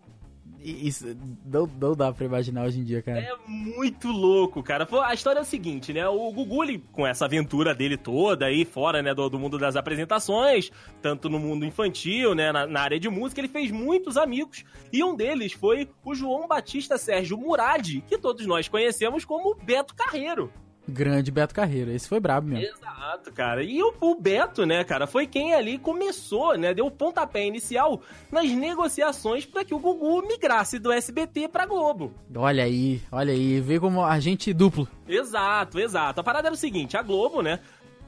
Isso 0.66 1.16
não, 1.44 1.70
não 1.80 1.94
dá 1.94 2.12
pra 2.12 2.26
imaginar 2.26 2.64
hoje 2.64 2.80
em 2.80 2.84
dia, 2.84 3.00
cara. 3.00 3.20
É 3.20 3.32
muito 3.46 4.08
louco, 4.08 4.62
cara. 4.64 4.88
A 5.04 5.14
história 5.14 5.38
é 5.38 5.42
o 5.42 5.44
seguinte, 5.44 5.92
né? 5.92 6.08
O 6.08 6.32
Gugu, 6.32 6.64
ele, 6.64 6.82
com 6.90 7.06
essa 7.06 7.24
aventura 7.24 7.72
dele 7.72 7.96
toda 7.96 8.46
aí, 8.46 8.64
fora, 8.64 9.00
né, 9.00 9.14
do, 9.14 9.28
do 9.28 9.38
mundo 9.38 9.58
das 9.58 9.76
apresentações, 9.76 10.72
tanto 11.00 11.28
no 11.28 11.38
mundo 11.38 11.64
infantil, 11.64 12.34
né, 12.34 12.50
na, 12.50 12.66
na 12.66 12.80
área 12.80 12.98
de 12.98 13.08
música, 13.08 13.40
ele 13.40 13.48
fez 13.48 13.70
muitos 13.70 14.16
amigos. 14.16 14.64
E 14.92 15.04
um 15.04 15.14
deles 15.14 15.52
foi 15.52 15.88
o 16.04 16.14
João 16.16 16.48
Batista 16.48 16.98
Sérgio 16.98 17.38
Murad, 17.38 18.00
que 18.08 18.18
todos 18.18 18.44
nós 18.44 18.68
conhecemos 18.68 19.24
como 19.24 19.54
Beto 19.54 19.94
Carreiro. 19.94 20.50
Grande 20.88 21.30
Beto 21.30 21.54
Carreiro. 21.54 21.90
Esse 21.90 22.08
foi 22.08 22.20
brabo 22.20 22.48
mesmo. 22.48 22.64
Exato, 22.76 23.32
cara. 23.32 23.62
E 23.62 23.82
o, 23.82 23.94
o 24.00 24.14
Beto, 24.14 24.64
né, 24.64 24.84
cara, 24.84 25.06
foi 25.06 25.26
quem 25.26 25.54
ali 25.54 25.78
começou, 25.78 26.56
né, 26.56 26.72
deu 26.72 26.86
o 26.86 26.90
pontapé 26.90 27.46
inicial 27.46 28.00
nas 28.30 28.50
negociações 28.50 29.44
para 29.44 29.64
que 29.64 29.74
o 29.74 29.78
Gugu 29.78 30.26
migrasse 30.26 30.78
do 30.78 30.92
SBT 30.92 31.48
pra 31.48 31.66
Globo. 31.66 32.14
Olha 32.34 32.64
aí, 32.64 33.02
olha 33.10 33.32
aí. 33.32 33.60
Vê 33.60 33.80
como 33.80 34.04
agente 34.04 34.52
duplo. 34.52 34.88
Exato, 35.08 35.78
exato. 35.78 36.20
A 36.20 36.24
parada 36.24 36.48
era 36.48 36.54
o 36.54 36.58
seguinte, 36.58 36.96
a 36.96 37.02
Globo, 37.02 37.42
né, 37.42 37.60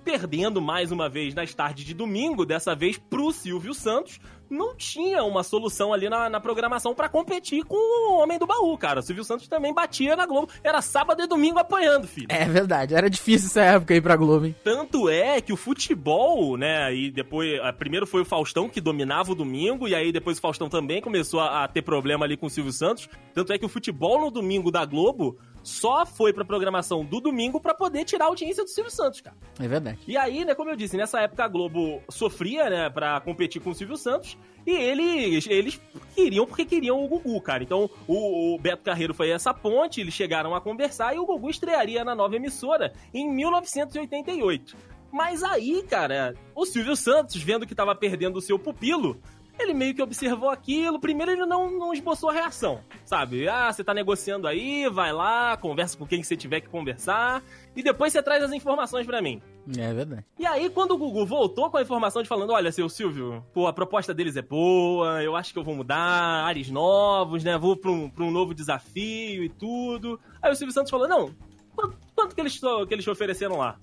perdendo 0.05 0.63
mais 0.63 0.91
uma 0.91 1.09
vez 1.09 1.35
nas 1.35 1.53
tardes 1.53 1.85
de 1.85 1.93
domingo, 1.93 2.47
dessa 2.47 2.75
vez 2.75 2.97
pro 2.97 3.31
Silvio 3.33 3.75
Santos, 3.75 4.19
não 4.51 4.75
tinha 4.75 5.23
uma 5.25 5.43
solução 5.43 5.93
ali 5.93 6.09
na, 6.09 6.29
na 6.29 6.41
programação 6.41 6.95
pra 6.95 7.09
competir 7.09 7.65
com 7.65 7.77
o 7.77 8.21
Homem 8.21 8.39
do 8.39 8.47
Baú, 8.47 8.77
cara. 8.77 9.01
O 9.01 9.03
Silvio 9.03 9.25
Santos 9.25 9.49
também 9.49 9.73
batia 9.73 10.17
na 10.17 10.27
Globo. 10.27 10.49
Era 10.63 10.81
sábado 10.81 11.23
e 11.23 11.27
domingo 11.27 11.59
apanhando, 11.59 12.07
filho. 12.07 12.29
É 12.31 12.45
verdade, 12.45 12.95
era 12.95 13.09
difícil 13.09 13.49
essa 13.49 13.63
época 13.63 13.95
aí 13.95 14.01
pra 14.01 14.17
Globo, 14.17 14.47
hein? 14.47 14.55
Tanto 14.65 15.09
é 15.09 15.41
que 15.41 15.53
o 15.53 15.57
futebol, 15.57 16.57
né, 16.57 16.95
e 16.95 17.11
depois, 17.11 17.61
ah, 17.63 17.73
primeiro 17.73 18.07
foi 18.07 18.23
o 18.23 18.25
Faustão 18.25 18.69
que 18.69 18.81
dominava 18.81 19.33
o 19.33 19.35
domingo, 19.35 19.87
e 19.87 19.95
aí 19.95 20.13
depois 20.13 20.39
o 20.39 20.41
Faustão 20.41 20.69
também 20.69 21.01
começou 21.01 21.41
a, 21.41 21.65
a 21.65 21.69
ter 21.69 21.83
problema 21.83 22.25
ali 22.25 22.37
com 22.37 22.47
o 22.47 22.51
Silvio 22.51 22.73
Santos. 22.73 23.09
Tanto 23.35 23.53
é 23.53 23.59
que 23.59 23.67
o 23.67 23.69
futebol 23.69 24.21
no 24.21 24.31
domingo 24.31 24.71
da 24.71 24.85
Globo 24.85 25.39
só 25.69 26.07
foi 26.07 26.33
pra 26.33 26.45
programação 26.45 27.05
do 27.05 27.21
domingo 27.21 27.61
pra 27.61 27.75
poder 27.75 28.05
tirar 28.05 28.25
a 28.25 28.29
audiência 28.29 28.65
do 28.65 28.71
Silvio 28.71 28.91
Santos, 28.91 29.21
cara. 29.21 29.37
É 29.61 29.69
verdade. 29.69 29.99
E 30.07 30.17
aí, 30.17 30.45
né, 30.45 30.55
como 30.55 30.71
eu 30.71 30.77
disse, 30.77 30.97
nessa 30.97 31.21
época 31.21 31.45
a 31.45 31.49
Globo 31.49 32.03
sofria, 32.09 32.71
né, 32.71 32.91
pra 32.91 33.21
competir 33.21 33.61
com 33.61 33.71
o 33.71 33.75
Silvio 33.75 33.97
Santos, 33.97 34.37
e 34.67 34.71
eles, 34.71 35.47
eles 35.47 35.81
queriam 36.15 36.47
porque 36.47 36.65
queriam 36.65 37.03
o 37.03 37.09
Gugu, 37.09 37.41
cara. 37.41 37.63
Então, 37.63 37.89
o, 38.07 38.55
o 38.55 38.59
Beto 38.59 38.83
Carreiro 38.83 39.15
foi 39.15 39.31
essa 39.31 39.53
ponte, 39.53 40.01
eles 40.01 40.15
chegaram 40.15 40.55
a 40.55 40.61
conversar 40.61 41.15
e 41.15 41.19
o 41.19 41.27
Gugu 41.27 41.51
estrearia 41.51 42.05
na 42.05 42.15
nova 42.15 42.37
emissora 42.37 42.93
em 43.13 43.31
1988. 43.31 44.77
Mas 45.11 45.43
aí, 45.43 45.83
cara, 45.89 46.35
o 46.55 46.67
Silvio 46.67 46.95
Santos, 46.95 47.37
vendo 47.37 47.67
que 47.67 47.75
tava 47.75 47.95
perdendo 47.95 48.37
o 48.37 48.43
seu 48.43 48.59
pupilo, 48.59 49.19
ele 49.59 49.75
meio 49.75 49.95
que 49.95 50.03
observou 50.03 50.51
aquilo. 50.51 51.01
Primeiro, 51.01 51.33
ele 51.33 51.47
não, 51.47 51.71
não 51.71 51.93
esboçou 51.93 52.31
a 52.31 52.33
reação, 52.33 52.81
sabe? 53.05 53.49
Ah, 53.49 53.73
você 53.73 53.83
tá 53.83 53.93
negociando 53.93 54.47
aí, 54.47 54.89
vai 54.89 55.13
lá, 55.13 55.57
conversa 55.57 55.97
com 55.97 56.07
quem 56.07 56.21
que 56.21 56.27
você 56.27 56.37
tiver 56.37 56.61
que 56.61 56.69
conversar, 56.69 57.43
e 57.75 57.83
depois 57.83 58.13
você 58.13 58.23
traz 58.23 58.43
as 58.43 58.53
informações 58.53 59.07
pra 59.07 59.21
mim. 59.21 59.43
É 59.77 59.93
verdade. 59.93 60.25
E 60.39 60.47
aí, 60.47 60.71
quando 60.71 60.93
o 60.93 60.99
Gugu 60.99 61.27
voltou 61.27 61.71
com 61.71 61.77
a 61.77 61.83
informação 61.83 62.23
de 62.23 62.29
falando, 62.29 62.53
olha, 62.53 62.73
seu 62.73 62.89
Silvio, 62.89 63.45
pô, 63.53 63.67
a 63.67 63.73
proposta 63.73 64.15
deles 64.15 64.37
é 64.37 64.43
boa, 64.43 65.23
eu 65.23 65.37
acho 65.37 65.53
que 65.53 65.59
eu 65.59 65.65
vou 65.65 65.75
mudar, 65.75 66.47
ares 66.47 66.71
novos, 66.71 67.45
né? 67.45 67.59
Vou 67.59 67.77
pra 67.77 67.91
um, 67.91 68.09
pra 68.09 68.25
um 68.25 68.31
novo 68.31 68.55
desafio 68.55 69.45
e 69.45 69.49
tudo. 69.49 70.19
Aí 70.41 70.51
o 70.51 70.55
Silvio 70.55 70.73
Santos 70.73 70.91
falou, 70.91 71.07
não, 71.07 71.35
quanto, 71.75 71.99
quanto 72.15 72.35
que, 72.35 72.41
eles, 72.41 72.59
que 72.59 72.95
eles 72.95 73.05
te 73.05 73.11
ofereceram 73.11 73.59
lá? 73.59 73.79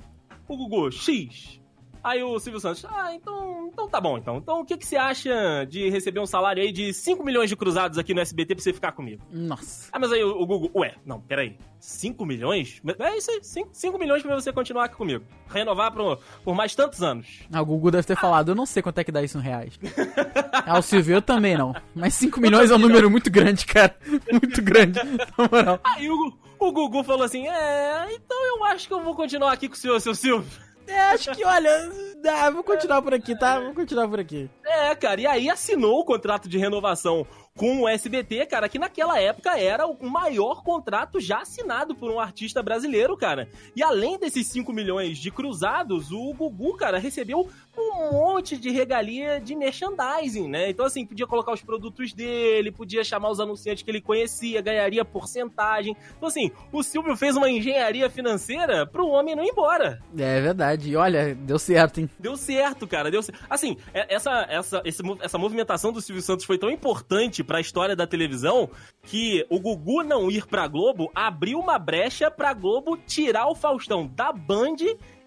O 0.47 0.57
Gugu, 0.57 0.91
X. 0.91 1.59
Aí 2.05 2.21
o 2.21 2.37
Silvio 2.37 2.59
Santos, 2.59 2.85
ah, 2.85 3.15
então, 3.15 3.67
então 3.73 3.89
tá 3.89 3.99
bom, 3.99 4.15
então. 4.15 4.37
Então 4.37 4.59
o 4.59 4.65
que, 4.65 4.77
que 4.77 4.85
você 4.85 4.95
acha 4.95 5.65
de 5.67 5.89
receber 5.89 6.19
um 6.19 6.25
salário 6.27 6.61
aí 6.61 6.71
de 6.71 6.93
5 6.93 7.25
milhões 7.25 7.49
de 7.49 7.55
cruzados 7.55 7.97
aqui 7.97 8.13
no 8.13 8.21
SBT 8.21 8.53
pra 8.53 8.63
você 8.63 8.71
ficar 8.71 8.91
comigo? 8.91 9.23
Nossa. 9.31 9.89
Ah, 9.91 9.97
mas 9.97 10.11
aí 10.11 10.23
o, 10.23 10.39
o 10.39 10.45
Google, 10.45 10.69
ué, 10.75 10.93
não, 11.03 11.19
peraí. 11.19 11.57
5 11.79 12.23
milhões? 12.23 12.79
É 12.99 13.17
isso 13.17 13.31
aí, 13.31 13.39
5 13.41 13.97
milhões 13.97 14.21
pra 14.21 14.35
você 14.35 14.53
continuar 14.53 14.85
aqui 14.85 14.95
comigo. 14.95 15.25
Renovar 15.49 15.91
por, 15.91 16.19
por 16.43 16.53
mais 16.53 16.75
tantos 16.75 17.01
anos. 17.01 17.39
Ah, 17.51 17.63
o 17.63 17.65
Gugu 17.65 17.89
deve 17.89 18.05
ter 18.05 18.15
falado, 18.15 18.49
eu 18.49 18.55
não 18.55 18.67
sei 18.67 18.83
quanto 18.83 18.99
é 18.99 19.03
que 19.03 19.11
dá 19.11 19.23
isso 19.23 19.39
em 19.39 19.41
reais. 19.41 19.79
ah, 20.63 20.77
o 20.77 20.83
Silvio, 20.83 21.15
eu 21.15 21.21
também 21.23 21.57
não. 21.57 21.73
Mas 21.95 22.13
5 22.13 22.39
milhões 22.39 22.69
é 22.69 22.75
um 22.75 22.79
número 22.79 23.09
muito 23.09 23.31
grande, 23.31 23.65
cara. 23.65 23.97
Muito 24.31 24.61
grande, 24.61 24.99
na 25.03 25.49
moral. 25.51 25.79
Aí 25.83 26.07
o, 26.07 26.33
o 26.59 26.71
Gugu 26.71 27.03
falou 27.03 27.23
assim, 27.23 27.47
é, 27.47 28.13
então 28.13 28.45
eu 28.45 28.63
acho 28.65 28.87
que 28.87 28.93
eu 28.93 29.01
vou 29.01 29.15
continuar 29.15 29.51
aqui 29.51 29.67
com 29.67 29.73
o 29.73 29.77
senhor, 29.77 29.99
seu 29.99 30.13
Silvio. 30.13 30.65
É, 30.87 30.99
acho 31.01 31.31
que, 31.31 31.43
olha, 31.43 31.91
ah, 32.27 32.49
vou 32.49 32.63
continuar 32.63 33.01
por 33.01 33.13
aqui, 33.13 33.37
tá? 33.37 33.59
Vou 33.59 33.73
continuar 33.73 34.07
por 34.07 34.19
aqui. 34.19 34.49
É, 34.63 34.95
cara, 34.95 35.21
e 35.21 35.27
aí 35.27 35.49
assinou 35.49 35.99
o 35.99 36.05
contrato 36.05 36.47
de 36.47 36.57
renovação 36.57 37.25
com 37.57 37.83
o 37.83 37.87
SBT, 37.87 38.45
cara, 38.47 38.67
que 38.67 38.77
naquela 38.77 39.17
época 39.17 39.57
era 39.57 39.87
o 39.87 40.09
maior 40.09 40.61
contrato 40.61 41.21
já 41.21 41.39
assinado 41.39 41.95
por 41.95 42.11
um 42.11 42.19
artista 42.19 42.61
brasileiro, 42.61 43.15
cara. 43.15 43.47
E 43.73 43.81
além 43.81 44.19
desses 44.19 44.47
5 44.47 44.73
milhões 44.73 45.17
de 45.17 45.31
cruzados, 45.31 46.11
o 46.11 46.33
Gugu, 46.33 46.75
cara, 46.75 46.99
recebeu 46.99 47.47
um 47.77 48.11
monte 48.11 48.57
de 48.57 48.69
regalia 48.69 49.39
de 49.39 49.55
merchandising, 49.55 50.49
né? 50.49 50.69
Então, 50.69 50.85
assim, 50.85 51.05
podia 51.05 51.25
colocar 51.25 51.53
os 51.53 51.61
produtos 51.61 52.13
dele, 52.13 52.71
podia 52.71 53.03
chamar 53.03 53.29
os 53.29 53.39
anunciantes 53.39 53.83
que 53.83 53.91
ele 53.91 54.01
conhecia, 54.01 54.61
ganharia 54.61 55.05
porcentagem. 55.05 55.95
Então, 56.17 56.27
assim, 56.27 56.51
o 56.71 56.83
Silvio 56.83 57.15
fez 57.15 57.37
uma 57.37 57.49
engenharia 57.49 58.09
financeira 58.09 58.85
pro 58.85 59.07
homem 59.07 59.35
não 59.35 59.43
ir 59.43 59.49
embora. 59.49 60.01
É 60.17 60.41
verdade. 60.41 60.91
E 60.91 60.95
olha, 60.95 61.35
deu 61.35 61.59
certo, 61.59 62.01
hein? 62.01 62.09
Deu 62.19 62.35
certo, 62.35 62.85
cara. 62.87 63.09
Deu 63.09 63.21
certo. 63.21 63.39
Assim, 63.49 63.77
essa, 63.93 64.45
essa, 64.49 64.81
esse, 64.83 65.01
essa 65.21 65.37
movimentação 65.37 65.91
do 65.91 66.01
Silvio 66.01 66.21
Santos 66.21 66.45
foi 66.45 66.57
tão 66.57 66.69
importante 66.69 67.44
pra 67.45 67.61
história 67.61 67.95
da 67.95 68.07
televisão 68.07 68.69
que 69.03 69.45
o 69.49 69.59
Gugu 69.59 70.03
não 70.03 70.29
ir 70.29 70.45
pra 70.45 70.67
Globo 70.67 71.11
abriu 71.13 71.59
uma 71.59 71.79
brecha 71.79 72.29
pra 72.29 72.53
Globo 72.53 72.97
tirar 72.97 73.47
o 73.47 73.55
Faustão 73.55 74.07
da 74.07 74.31
Band 74.31 74.77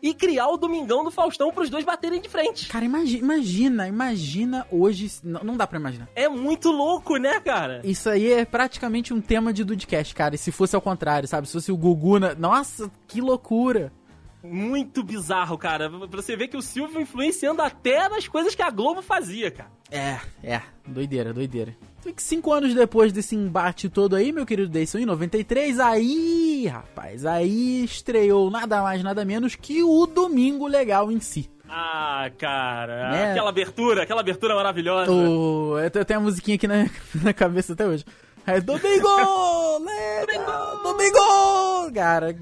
e 0.02 0.14
criar 0.14 0.48
o 0.48 0.56
Domingão 0.56 1.04
do 1.04 1.10
Faustão 1.10 1.52
pros 1.52 1.70
dois 1.70 1.84
baterem 1.84 2.20
de 2.20 2.28
frente. 2.28 2.68
Cara, 2.68 2.84
imagina, 2.84 3.18
imagina, 3.18 3.88
imagina 3.88 4.66
hoje. 4.70 5.10
Não, 5.24 5.42
não 5.42 5.56
dá 5.56 5.66
pra 5.66 5.78
imaginar. 5.78 6.08
É 6.14 6.28
muito 6.28 6.70
louco, 6.70 7.16
né, 7.16 7.40
cara? 7.40 7.80
Isso 7.84 8.08
aí 8.08 8.32
é 8.32 8.44
praticamente 8.44 9.12
um 9.12 9.20
tema 9.20 9.52
de 9.52 9.64
Dudcast, 9.64 10.14
cara. 10.14 10.34
E 10.34 10.38
se 10.38 10.52
fosse 10.52 10.76
ao 10.76 10.82
contrário, 10.82 11.28
sabe? 11.28 11.46
Se 11.46 11.54
fosse 11.54 11.72
o 11.72 11.76
Gugu 11.76 12.18
na... 12.18 12.34
Nossa, 12.34 12.90
que 13.06 13.20
loucura. 13.20 13.92
Muito 14.42 15.02
bizarro, 15.02 15.58
cara. 15.58 15.90
Pra 15.90 16.22
você 16.22 16.36
ver 16.36 16.48
que 16.48 16.56
o 16.56 16.62
Silvio 16.62 17.00
influenciando 17.00 17.60
até 17.60 18.08
nas 18.08 18.28
coisas 18.28 18.54
que 18.54 18.62
a 18.62 18.70
Globo 18.70 19.02
fazia, 19.02 19.50
cara. 19.50 19.70
É, 19.90 20.18
é. 20.42 20.62
Doideira, 20.86 21.32
doideira. 21.32 21.74
Foi 22.00 22.12
que 22.12 22.22
cinco 22.22 22.52
anos 22.52 22.74
depois 22.74 23.12
desse 23.12 23.34
embate 23.34 23.88
todo 23.88 24.14
aí, 24.14 24.32
meu 24.32 24.46
querido 24.46 24.68
Deison, 24.68 24.98
em 24.98 25.06
93, 25.06 25.80
aí, 25.80 26.66
rapaz, 26.66 27.26
aí 27.26 27.84
estreou 27.84 28.50
nada 28.50 28.82
mais, 28.82 29.02
nada 29.02 29.24
menos 29.24 29.56
que 29.56 29.82
o 29.82 30.06
Domingo 30.06 30.66
Legal 30.66 31.10
em 31.10 31.20
si. 31.20 31.50
Ah, 31.68 32.30
cara, 32.38 33.10
né? 33.10 33.30
aquela 33.32 33.50
abertura, 33.50 34.02
aquela 34.04 34.20
abertura 34.20 34.54
maravilhosa. 34.54 35.10
O... 35.10 35.78
Eu 35.78 36.04
tenho 36.04 36.20
a 36.20 36.22
musiquinha 36.22 36.54
aqui 36.54 36.66
na, 36.66 36.88
na 37.22 37.34
cabeça 37.34 37.72
até 37.72 37.86
hoje. 37.86 38.04
É 38.46 38.60
Domingo! 38.60 39.08
Legal! 40.26 40.82
Domingo! 40.82 41.92
Cara, 41.92 42.34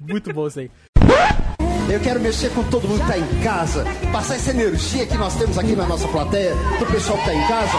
muito 0.00 0.32
bom 0.32 0.48
isso 0.48 0.60
aí. 0.60 0.70
Eu 1.88 1.98
quero 1.98 2.20
mexer 2.20 2.50
com 2.50 2.62
todo 2.64 2.86
mundo 2.86 3.00
que 3.00 3.06
tá 3.08 3.18
em 3.18 3.40
casa, 3.42 3.84
passar 4.12 4.36
essa 4.36 4.50
energia 4.50 5.06
que 5.06 5.16
nós 5.16 5.34
temos 5.34 5.58
aqui 5.58 5.74
na 5.74 5.86
nossa 5.86 6.06
plateia, 6.06 6.54
pro 6.78 6.86
pessoal 6.86 7.18
que 7.18 7.24
tá 7.24 7.34
em 7.34 7.46
casa. 7.48 7.76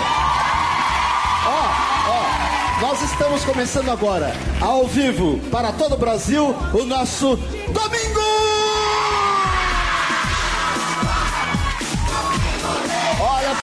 Ó, 1.47 2.09
ó, 2.09 2.81
nós 2.81 3.01
estamos 3.03 3.45
começando 3.45 3.89
agora, 3.89 4.35
ao 4.59 4.85
vivo, 4.85 5.39
para 5.50 5.71
todo 5.71 5.95
o 5.95 5.97
Brasil, 5.97 6.53
o 6.73 6.83
nosso 6.83 7.38
Domingo! 7.38 8.19
Olha. 13.21 13.57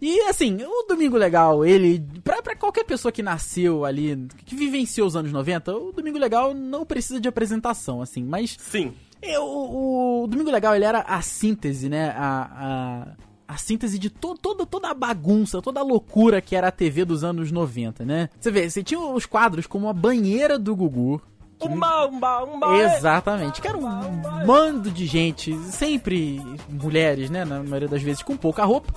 E 0.00 0.20
assim, 0.28 0.58
o 0.62 0.86
Domingo 0.88 1.16
Legal, 1.16 1.64
ele. 1.64 1.98
Pra, 2.44 2.52
pra 2.52 2.56
qualquer 2.56 2.84
pessoa 2.84 3.10
que 3.10 3.22
nasceu 3.22 3.84
ali, 3.84 4.28
que 4.44 4.54
vivenciou 4.54 5.06
os 5.06 5.16
anos 5.16 5.32
90, 5.32 5.74
o 5.74 5.92
Domingo 5.92 6.18
Legal 6.18 6.52
não 6.52 6.84
precisa 6.84 7.18
de 7.18 7.28
apresentação, 7.28 8.02
assim, 8.02 8.22
mas. 8.22 8.56
Sim. 8.60 8.92
Eu, 9.22 9.42
o, 9.42 10.24
o 10.24 10.26
Domingo 10.26 10.50
Legal, 10.50 10.76
ele 10.76 10.84
era 10.84 11.00
a 11.00 11.22
síntese, 11.22 11.88
né? 11.88 12.10
A, 12.10 13.16
a, 13.48 13.54
a 13.54 13.56
síntese 13.56 13.98
de 13.98 14.10
to, 14.10 14.36
toda, 14.36 14.66
toda 14.66 14.90
a 14.90 14.94
bagunça, 14.94 15.62
toda 15.62 15.80
a 15.80 15.82
loucura 15.82 16.42
que 16.42 16.54
era 16.54 16.68
a 16.68 16.72
TV 16.72 17.06
dos 17.06 17.24
anos 17.24 17.50
90, 17.50 18.04
né? 18.04 18.28
Você 18.38 18.50
vê, 18.50 18.68
você 18.68 18.82
tinha 18.82 19.00
os 19.00 19.24
quadros 19.24 19.66
como 19.66 19.88
a 19.88 19.94
banheira 19.94 20.58
do 20.58 20.76
Gugu, 20.76 21.22
Umba, 21.60 22.06
umba, 22.06 22.44
umba. 22.44 22.76
Exatamente, 22.76 23.62
que 23.62 23.68
era 23.68 23.78
um 23.78 23.86
mando 24.44 24.90
de 24.90 25.06
gente, 25.06 25.56
sempre 25.70 26.40
mulheres, 26.68 27.30
né, 27.30 27.44
na 27.44 27.62
maioria 27.62 27.88
das 27.88 28.02
vezes 28.02 28.22
com 28.22 28.36
pouca 28.36 28.64
roupa, 28.64 28.92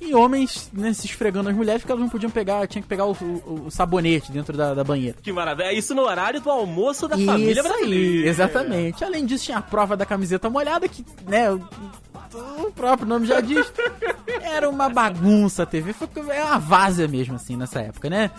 e 0.00 0.14
homens, 0.14 0.70
né, 0.72 0.92
se 0.92 1.06
esfregando 1.06 1.48
as 1.48 1.54
mulheres, 1.56 1.82
porque 1.82 1.92
elas 1.92 2.02
não 2.02 2.08
podiam 2.10 2.30
pegar, 2.30 2.66
tinha 2.68 2.80
que 2.82 2.88
pegar 2.88 3.04
o, 3.06 3.12
o- 3.12 3.62
o 3.66 3.70
sabonete 3.70 4.30
dentro 4.30 4.56
da, 4.56 4.72
da 4.74 4.84
banheira. 4.84 5.16
Que 5.22 5.32
maravilha. 5.32 5.72
Isso 5.72 5.94
no 5.94 6.02
horário 6.02 6.40
do 6.40 6.50
almoço 6.50 7.08
da 7.08 7.16
família 7.16 7.52
Isso 7.52 7.62
brasileira. 7.62 8.22
aí, 8.24 8.28
exatamente. 8.28 9.04
Além 9.04 9.26
disso, 9.26 9.46
tinha 9.46 9.58
a 9.58 9.62
prova 9.62 9.96
da 9.96 10.06
camiseta 10.06 10.48
molhada, 10.48 10.88
que, 10.88 11.04
né, 11.26 11.50
o, 11.52 12.70
próprio 12.74 13.08
nome 13.08 13.26
já 13.26 13.40
diz, 13.40 13.72
era 14.42 14.68
uma 14.70 14.88
bagunça 14.88 15.64
a 15.64 15.66
TV, 15.66 15.92
foi 15.92 16.08
é 16.30 16.44
uma 16.44 16.58
várzea 16.58 17.08
mesmo, 17.08 17.34
assim, 17.36 17.56
nessa 17.56 17.80
época, 17.80 18.08
né? 18.08 18.30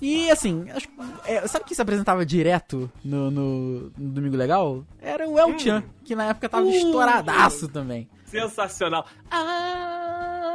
E, 0.00 0.28
assim, 0.30 0.66
acho- 0.74 0.88
é, 1.26 1.46
sabe 1.46 1.64
quem 1.64 1.74
se 1.76 1.82
apresentava 1.82 2.24
direto 2.26 2.90
no, 3.04 3.30
no- 3.30 3.80
no 3.96 4.08
Domingo 4.10 4.36
Legal? 4.36 4.82
Era 5.00 5.28
o 5.28 5.38
El 5.38 5.56
Chan, 5.58 5.84
que 6.04 6.16
na 6.16 6.24
época 6.26 6.48
tava 6.48 6.64
Uh. 6.64 6.70
estouradaço 6.70 7.68
também. 7.68 8.08
Sensacional. 8.26 9.06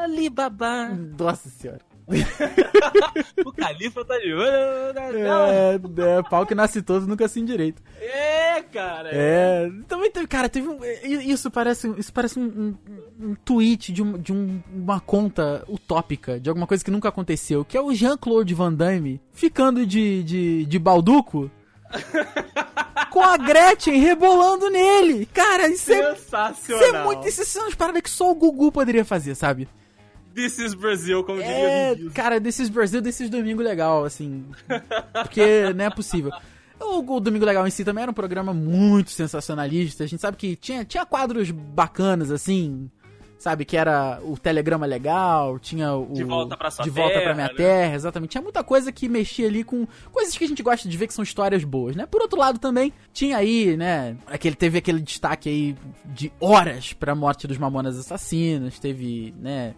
Alibaba. 0.07 0.89
Nossa 1.17 1.49
senhora. 1.49 1.81
o 3.45 3.51
Califa 3.51 4.05
tá 4.05 4.17
de 4.17 4.33
olho. 4.33 4.93
na 4.93 5.01
tela. 5.11 5.53
É, 5.53 5.75
é, 5.75 6.23
pau 6.29 6.45
que 6.45 6.55
nasce 6.55 6.81
todo 6.81 7.05
nunca 7.05 7.25
assim 7.25 7.43
direito. 7.43 7.81
É, 7.99 8.61
cara. 8.61 9.09
É, 9.11 9.69
também 9.89 10.09
teve, 10.09 10.25
cara, 10.25 10.47
teve 10.47 10.69
um, 10.69 10.79
isso 11.03 11.51
parece, 11.51 11.93
isso 11.97 12.13
parece 12.13 12.39
um, 12.39 12.43
um, 12.45 12.75
um 13.31 13.35
tweet 13.35 13.91
de, 13.91 14.01
um- 14.01 14.17
de 14.17 14.31
um- 14.31 14.61
uma 14.73 15.01
conta 15.01 15.65
utópica, 15.67 16.39
de 16.39 16.47
alguma 16.49 16.65
coisa 16.65 16.83
que 16.83 16.91
nunca 16.91 17.09
aconteceu, 17.09 17.65
que 17.65 17.75
é 17.75 17.81
o 17.81 17.93
Jean-Claude 17.93 18.53
Van 18.53 18.71
Damme 18.73 19.21
ficando 19.33 19.85
de, 19.85 20.23
de, 20.23 20.65
de 20.65 20.79
balduco 20.79 21.51
com 23.11 23.21
a 23.21 23.35
Gretchen 23.37 23.97
rebolando 23.99 24.69
nele. 24.69 25.25
Cara, 25.27 25.67
isso 25.67 25.91
é, 25.91 26.13
isso 26.13 26.21
Sensacional. 26.21 26.95
é 26.95 27.03
muito, 27.03 27.27
isso 27.27 27.43
são 27.45 27.67
as 27.67 27.75
paradas 27.75 28.01
que 28.01 28.09
só 28.09 28.31
o 28.31 28.35
Gugu 28.35 28.71
poderia 28.71 29.03
fazer, 29.03 29.35
sabe? 29.35 29.67
This 30.37 30.59
is 30.59 30.75
Brasil, 30.75 31.23
como 31.23 31.39
diria 31.39 31.51
É, 31.51 31.95
Diesel. 31.95 32.11
cara, 32.13 32.39
desses 32.39 32.69
Brasil, 32.69 33.01
desses 33.01 33.27
Domingo 33.27 33.63
Legal, 33.63 34.05
assim. 34.05 34.45
Porque 35.23 35.73
não 35.73 35.85
é 35.85 35.89
possível. 35.89 36.31
O, 36.79 36.99
o 37.15 37.19
Domingo 37.19 37.43
Legal 37.43 37.65
em 37.65 37.71
si 37.71 37.83
também 37.83 38.03
era 38.03 38.11
um 38.11 38.13
programa 38.13 38.53
muito 38.53 39.09
sensacionalista. 39.09 40.03
A 40.03 40.07
gente 40.07 40.21
sabe 40.21 40.37
que 40.37 40.55
tinha, 40.55 40.85
tinha 40.85 41.03
quadros 41.07 41.49
bacanas, 41.49 42.29
assim. 42.29 42.87
Sabe, 43.39 43.65
que 43.65 43.77
era 43.77 44.19
o 44.23 44.35
Telegrama 44.37 44.85
Legal, 44.87 45.57
tinha 45.59 45.93
o. 45.93 46.11
De 46.13 46.23
Volta 46.23 46.55
Pra 46.57 46.69
Sua 46.71 46.83
De 46.83 46.89
volta 46.89 47.13
Terra, 47.13 47.23
pra 47.23 47.33
minha 47.35 47.47
né? 47.47 47.53
terra, 47.55 47.95
exatamente. 47.95 48.31
Tinha 48.31 48.41
muita 48.41 48.63
coisa 48.63 48.91
que 48.91 49.07
mexia 49.09 49.47
ali 49.47 49.63
com 49.63 49.87
coisas 50.11 50.35
que 50.37 50.43
a 50.43 50.47
gente 50.47 50.61
gosta 50.63 50.87
de 50.89 50.97
ver 50.97 51.05
que 51.07 51.13
são 51.13 51.23
histórias 51.23 51.63
boas, 51.63 51.95
né? 51.95 52.05
Por 52.07 52.21
outro 52.21 52.37
lado 52.39 52.57
também, 52.59 52.91
tinha 53.13 53.37
aí, 53.37 53.75
né? 53.77 54.17
Aquele, 54.27 54.55
teve 54.55 54.79
aquele 54.79 54.99
destaque 55.01 55.49
aí 55.49 55.75
de 56.05 56.31
horas 56.39 56.93
pra 56.93 57.13
morte 57.13 57.45
dos 57.47 57.57
Mamonas 57.59 57.97
Assassinos, 57.99 58.79
teve, 58.79 59.33
né? 59.39 59.75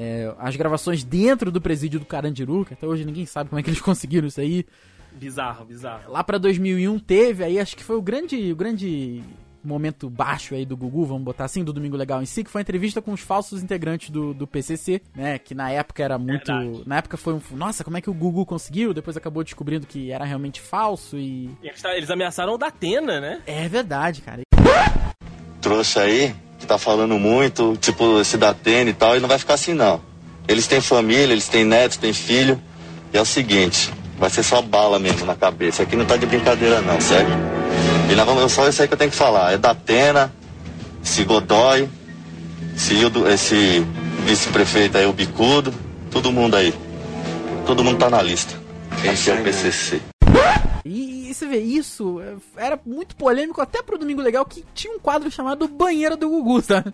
É, 0.00 0.34
as 0.38 0.56
gravações 0.56 1.04
dentro 1.04 1.52
do 1.52 1.60
presídio 1.60 2.00
do 2.00 2.06
Carandiru, 2.06 2.64
que 2.64 2.72
até 2.72 2.86
hoje 2.86 3.04
ninguém 3.04 3.26
sabe 3.26 3.50
como 3.50 3.60
é 3.60 3.62
que 3.62 3.68
eles 3.68 3.82
conseguiram 3.82 4.26
isso 4.26 4.40
aí. 4.40 4.64
Bizarro, 5.12 5.66
bizarro. 5.66 6.10
Lá 6.10 6.24
pra 6.24 6.38
2001 6.38 6.98
teve, 7.00 7.44
aí 7.44 7.60
acho 7.60 7.76
que 7.76 7.84
foi 7.84 7.96
o 7.96 8.02
grande, 8.02 8.50
o 8.50 8.56
grande 8.56 9.22
momento 9.62 10.08
baixo 10.08 10.54
aí 10.54 10.64
do 10.64 10.74
Gugu, 10.74 11.04
vamos 11.04 11.22
botar 11.22 11.44
assim, 11.44 11.62
do 11.62 11.70
Domingo 11.70 11.98
Legal 11.98 12.22
em 12.22 12.24
si, 12.24 12.42
que 12.42 12.48
foi 12.48 12.60
a 12.60 12.62
entrevista 12.62 13.02
com 13.02 13.12
os 13.12 13.20
falsos 13.20 13.62
integrantes 13.62 14.08
do, 14.08 14.32
do 14.32 14.46
PCC, 14.46 15.02
né, 15.14 15.38
que 15.38 15.54
na 15.54 15.70
época 15.70 16.02
era 16.02 16.16
muito... 16.16 16.46
Verdade. 16.46 16.82
Na 16.86 16.96
época 16.96 17.18
foi 17.18 17.34
um... 17.34 17.40
Nossa, 17.50 17.84
como 17.84 17.98
é 17.98 18.00
que 18.00 18.08
o 18.08 18.14
Gugu 18.14 18.46
conseguiu? 18.46 18.94
Depois 18.94 19.18
acabou 19.18 19.44
descobrindo 19.44 19.86
que 19.86 20.10
era 20.10 20.24
realmente 20.24 20.62
falso 20.62 21.18
e... 21.18 21.50
Eles, 21.62 21.84
eles 21.84 22.10
ameaçaram 22.10 22.54
o 22.54 22.58
da 22.58 22.68
Atena, 22.68 23.20
né? 23.20 23.42
É 23.46 23.68
verdade, 23.68 24.22
cara. 24.22 24.40
trouxa 25.60 26.02
aí, 26.02 26.34
tá 26.70 26.78
falando 26.78 27.18
muito, 27.18 27.76
tipo, 27.80 28.20
esse 28.20 28.36
da 28.36 28.50
Atene 28.50 28.90
e 28.90 28.94
tal, 28.94 29.16
e 29.16 29.20
não 29.20 29.28
vai 29.28 29.38
ficar 29.38 29.54
assim 29.54 29.74
não. 29.74 30.00
Eles 30.46 30.66
têm 30.66 30.80
família, 30.80 31.32
eles 31.32 31.48
têm 31.48 31.64
netos, 31.64 31.96
têm 31.96 32.12
filho, 32.12 32.60
e 33.12 33.18
é 33.18 33.20
o 33.20 33.24
seguinte, 33.24 33.90
vai 34.18 34.30
ser 34.30 34.42
só 34.42 34.62
bala 34.62 34.98
mesmo 34.98 35.26
na 35.26 35.34
cabeça. 35.34 35.82
Aqui 35.82 35.96
não 35.96 36.04
tá 36.04 36.16
de 36.16 36.26
brincadeira 36.26 36.80
não, 36.80 37.00
certo? 37.00 37.30
E 38.10 38.14
nós 38.14 38.26
vamos, 38.26 38.52
só 38.52 38.68
isso 38.68 38.82
aí 38.82 38.88
que 38.88 38.94
eu 38.94 38.98
tenho 38.98 39.10
que 39.10 39.16
falar. 39.16 39.52
É 39.52 39.58
da 39.58 39.70
Atena, 39.70 40.32
esse 41.04 41.24
Godoy, 41.24 41.88
Hildo- 42.90 43.28
esse 43.28 43.84
vice-prefeito 44.24 44.96
aí, 44.98 45.06
o 45.06 45.12
Bicudo, 45.12 45.72
todo 46.10 46.32
mundo 46.32 46.56
aí. 46.56 46.74
Todo 47.66 47.84
mundo 47.84 47.98
tá 47.98 48.08
na 48.08 48.22
lista. 48.22 48.54
Esse 49.04 49.30
é 49.30 49.34
o 49.34 49.42
PCC. 49.42 50.00
E, 50.84 51.30
e 51.30 51.34
você 51.34 51.46
vê, 51.46 51.58
isso 51.58 52.20
é, 52.20 52.36
era 52.56 52.80
muito 52.86 53.14
polêmico 53.16 53.60
até 53.60 53.82
pro 53.82 53.98
Domingo 53.98 54.22
Legal, 54.22 54.44
que 54.44 54.64
tinha 54.74 54.94
um 54.94 54.98
quadro 54.98 55.30
chamado 55.30 55.68
Banheira 55.68 56.16
do 56.16 56.28
Gugu, 56.28 56.60
sabe? 56.62 56.92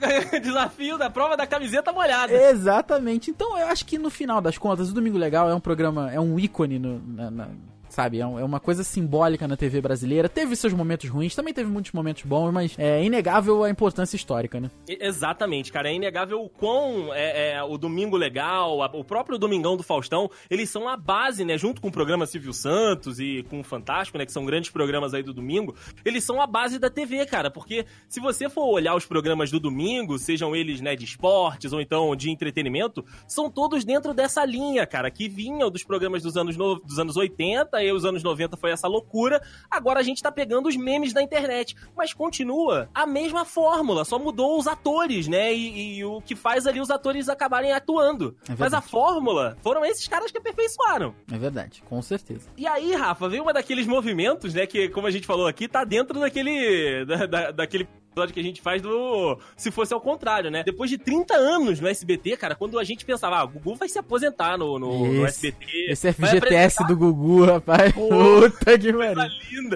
Desafio 0.42 0.98
da 0.98 1.08
prova 1.08 1.36
da 1.36 1.46
camiseta 1.46 1.92
molhada. 1.92 2.32
Exatamente. 2.32 3.30
Então 3.30 3.58
eu 3.58 3.66
acho 3.68 3.84
que 3.86 3.98
no 3.98 4.10
final 4.10 4.40
das 4.40 4.58
contas, 4.58 4.90
o 4.90 4.94
Domingo 4.94 5.16
Legal 5.18 5.48
é 5.48 5.54
um 5.54 5.60
programa, 5.60 6.10
é 6.12 6.20
um 6.20 6.38
ícone, 6.38 6.78
no, 6.78 7.00
na- 7.06 7.30
na- 7.30 7.48
sabe? 7.96 8.18
É, 8.18 8.20
é 8.20 8.26
uma 8.44 8.60
coisa 8.60 8.84
simbólica 8.84 9.48
na 9.48 9.56
TV 9.56 9.80
brasileira. 9.80 10.28
Teve 10.28 10.54
seus 10.54 10.74
momentos 10.74 11.08
ruins, 11.08 11.34
também 11.34 11.54
teve 11.54 11.70
muitos 11.70 11.92
momentos 11.92 12.22
bons, 12.24 12.52
mas 12.52 12.78
é 12.78 13.02
inegável 13.02 13.64
a 13.64 13.70
importância 13.70 14.16
histórica, 14.16 14.60
né? 14.60 14.70
Exatamente, 14.86 15.72
cara. 15.72 15.88
É 15.90 15.94
inegável 15.94 16.42
o 16.42 16.48
quão 16.50 17.12
é, 17.14 17.52
é, 17.54 17.62
o 17.62 17.78
Domingo 17.78 18.16
Legal, 18.16 18.82
a- 18.82 18.90
o 18.92 19.02
próprio 19.02 19.38
Domingão 19.38 19.76
do 19.78 19.82
Faustão, 19.82 20.30
eles 20.50 20.68
são 20.68 20.86
a 20.88 20.96
base, 20.96 21.42
né? 21.44 21.56
Junto 21.56 21.80
com 21.80 21.88
o 21.88 21.92
programa 21.92 22.26
Silvio 22.26 22.52
Santos 22.52 23.18
e 23.18 23.42
com 23.48 23.60
o 23.60 23.64
Fantástico, 23.64 24.18
né? 24.18 24.26
Que 24.26 24.32
são 24.32 24.44
grandes 24.44 24.68
programas 24.70 25.14
aí 25.14 25.22
do 25.22 25.32
domingo. 25.32 25.74
Eles 26.04 26.22
são 26.22 26.40
a 26.40 26.46
base 26.46 26.78
da 26.78 26.90
TV, 26.90 27.24
cara. 27.24 27.50
Porque 27.50 27.86
se 28.08 28.20
você 28.20 28.50
for 28.50 28.66
olhar 28.68 28.94
os 28.94 29.06
programas 29.06 29.50
do 29.50 29.58
domingo, 29.58 30.18
sejam 30.18 30.54
eles, 30.54 30.82
né, 30.82 30.94
de 30.94 31.04
esportes 31.04 31.72
ou 31.72 31.80
então 31.80 32.14
de 32.14 32.30
entretenimento, 32.30 33.02
são 33.26 33.50
todos 33.50 33.84
dentro 33.86 34.12
dessa 34.12 34.44
linha, 34.44 34.86
cara, 34.86 35.10
que 35.10 35.28
vinham 35.28 35.70
dos 35.70 35.82
programas 35.82 36.22
dos 36.22 36.36
anos, 36.36 36.56
no... 36.58 36.74
dos 36.80 36.98
anos 36.98 37.16
80, 37.16 37.82
e 37.88 37.92
os 37.92 38.04
anos 38.04 38.22
90 38.22 38.56
foi 38.56 38.70
essa 38.70 38.86
loucura. 38.88 39.40
Agora 39.70 40.00
a 40.00 40.02
gente 40.02 40.22
tá 40.22 40.30
pegando 40.32 40.68
os 40.68 40.76
memes 40.76 41.12
da 41.12 41.22
internet. 41.22 41.76
Mas 41.96 42.12
continua 42.12 42.88
a 42.94 43.06
mesma 43.06 43.44
fórmula, 43.44 44.04
só 44.04 44.18
mudou 44.18 44.58
os 44.58 44.66
atores, 44.66 45.28
né? 45.28 45.54
E, 45.54 45.98
e 45.98 46.04
o 46.04 46.20
que 46.20 46.34
faz 46.36 46.66
ali 46.66 46.80
os 46.80 46.90
atores 46.90 47.28
acabarem 47.28 47.72
atuando. 47.72 48.36
É 48.48 48.54
Mas 48.58 48.72
a 48.74 48.80
fórmula 48.80 49.56
foram 49.62 49.84
esses 49.84 50.06
caras 50.08 50.30
que 50.30 50.38
aperfeiçoaram. 50.38 51.14
É 51.32 51.38
verdade, 51.38 51.82
com 51.88 52.00
certeza. 52.02 52.48
E 52.56 52.66
aí, 52.66 52.94
Rafa, 52.94 53.28
veio 53.28 53.42
uma 53.42 53.52
daqueles 53.52 53.86
movimentos, 53.86 54.54
né? 54.54 54.66
Que, 54.66 54.88
como 54.88 55.06
a 55.06 55.10
gente 55.10 55.26
falou 55.26 55.46
aqui, 55.46 55.68
tá 55.68 55.84
dentro 55.84 56.18
daquele. 56.20 57.04
da- 57.04 57.26
da- 57.26 57.50
daquele 57.50 57.88
episódio 58.16 58.32
que 58.32 58.40
a 58.40 58.42
gente 58.42 58.62
faz 58.62 58.80
do. 58.80 59.38
Se 59.56 59.70
fosse 59.70 59.92
ao 59.92 60.00
contrário, 60.00 60.50
né? 60.50 60.62
Depois 60.64 60.88
de 60.88 60.96
30 60.96 61.34
anos 61.34 61.78
no 61.80 61.86
SBT, 61.86 62.36
cara, 62.38 62.54
quando 62.54 62.78
a 62.78 62.84
gente 62.84 63.04
pensava, 63.04 63.36
ah, 63.36 63.44
o 63.44 63.48
Gugu 63.48 63.74
vai 63.74 63.88
se 63.90 63.98
aposentar 63.98 64.56
no, 64.56 64.78
no, 64.78 65.06
no 65.06 65.26
Esse- 65.26 65.48
SBT. 65.48 65.86
Esse 65.90 66.12
FGTS 66.14 66.86
do 66.86 66.96
Gugu, 66.96 67.44
rapaz. 67.44 67.92
Puta 67.92 68.78
que 68.78 68.90
linda. 68.90 69.28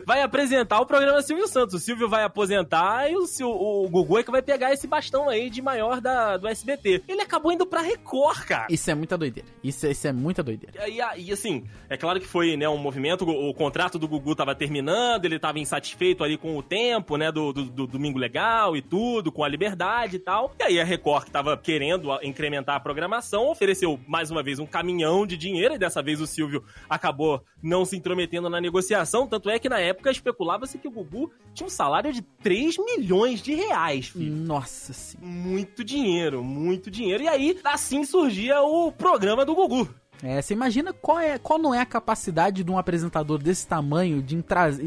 Vai 0.06 0.22
apresentar 0.22 0.80
o 0.80 0.86
programa 0.86 1.20
Silvio 1.20 1.46
Santos. 1.46 1.74
O 1.74 1.78
Silvio 1.78 2.08
vai 2.08 2.24
aposentar 2.24 3.10
e 3.10 3.16
o, 3.16 3.26
Sil- 3.28 3.50
o 3.52 3.86
Gugu 3.90 4.18
é 4.18 4.22
que 4.22 4.30
vai 4.30 4.40
pegar 4.40 4.72
esse 4.72 4.86
bastão 4.86 5.28
aí 5.28 5.50
de 5.50 5.60
maior 5.60 6.00
da, 6.00 6.38
do 6.38 6.48
SBT. 6.48 7.02
Ele 7.06 7.20
acabou 7.20 7.52
indo 7.52 7.66
pra 7.66 7.82
Record, 7.82 8.44
cara. 8.46 8.66
Isso 8.70 8.90
é 8.90 8.94
muita 8.94 9.18
doideira. 9.18 9.48
Isso, 9.62 9.86
é- 9.86 9.90
isso 9.90 10.06
é 10.08 10.12
muita 10.12 10.42
doideira. 10.42 10.88
E, 10.88 10.98
e- 10.98 11.28
e, 11.28 11.32
assim, 11.32 11.64
é 11.90 11.96
claro 11.98 12.18
que 12.18 12.26
foi 12.26 12.56
né, 12.56 12.66
um 12.68 12.78
movimento, 12.78 13.26
o, 13.26 13.50
o 13.50 13.54
contrato 13.54 13.98
do 13.98 14.08
Gugu 14.08 14.34
tava 14.34 14.54
terminando, 14.54 15.26
ele 15.26 15.38
tava 15.38 15.58
insatisfeito 15.58 16.24
ali 16.24 16.38
com 16.38 16.56
o 16.56 16.62
tempo, 16.62 17.18
né, 17.18 17.30
do, 17.30 17.52
do- 17.52 17.64
do 17.64 17.86
Domingo 17.86 18.18
Legal 18.18 18.29
e 18.76 18.82
tudo, 18.82 19.32
com 19.32 19.44
a 19.44 19.48
liberdade 19.48 20.16
e 20.16 20.18
tal. 20.18 20.54
E 20.58 20.62
aí 20.62 20.80
a 20.80 20.84
Record, 20.84 21.24
que 21.24 21.30
tava 21.30 21.56
querendo 21.56 22.10
incrementar 22.22 22.76
a 22.76 22.80
programação, 22.80 23.48
ofereceu 23.48 23.98
mais 24.06 24.30
uma 24.30 24.42
vez 24.42 24.58
um 24.58 24.66
caminhão 24.66 25.26
de 25.26 25.36
dinheiro, 25.36 25.74
e 25.74 25.78
dessa 25.78 26.02
vez 26.02 26.20
o 26.20 26.26
Silvio 26.26 26.64
acabou 26.88 27.42
não 27.62 27.84
se 27.84 27.96
intrometendo 27.96 28.48
na 28.48 28.60
negociação, 28.60 29.26
tanto 29.26 29.50
é 29.50 29.58
que 29.58 29.68
na 29.68 29.78
época 29.80 30.10
especulava-se 30.10 30.78
que 30.78 30.88
o 30.88 30.90
Gugu 30.90 31.30
tinha 31.54 31.66
um 31.66 31.70
salário 31.70 32.12
de 32.12 32.22
3 32.22 32.76
milhões 32.78 33.42
de 33.42 33.54
reais, 33.54 34.08
filho. 34.08 34.32
Nossa 34.32 34.92
senhora. 34.92 35.30
Muito 35.30 35.84
dinheiro, 35.84 36.42
muito 36.42 36.90
dinheiro. 36.90 37.22
E 37.22 37.28
aí, 37.28 37.58
assim 37.64 38.04
surgia 38.04 38.60
o 38.62 38.90
programa 38.92 39.44
do 39.44 39.54
Gugu. 39.54 39.88
É, 40.22 40.40
você 40.42 40.54
imagina 40.54 40.92
qual, 40.92 41.18
é, 41.18 41.38
qual 41.38 41.58
não 41.58 41.74
é 41.74 41.80
a 41.80 41.86
capacidade 41.86 42.62
de 42.62 42.70
um 42.70 42.76
apresentador 42.78 43.38
desse 43.38 43.66
tamanho 43.66 44.22
de, 44.22 44.36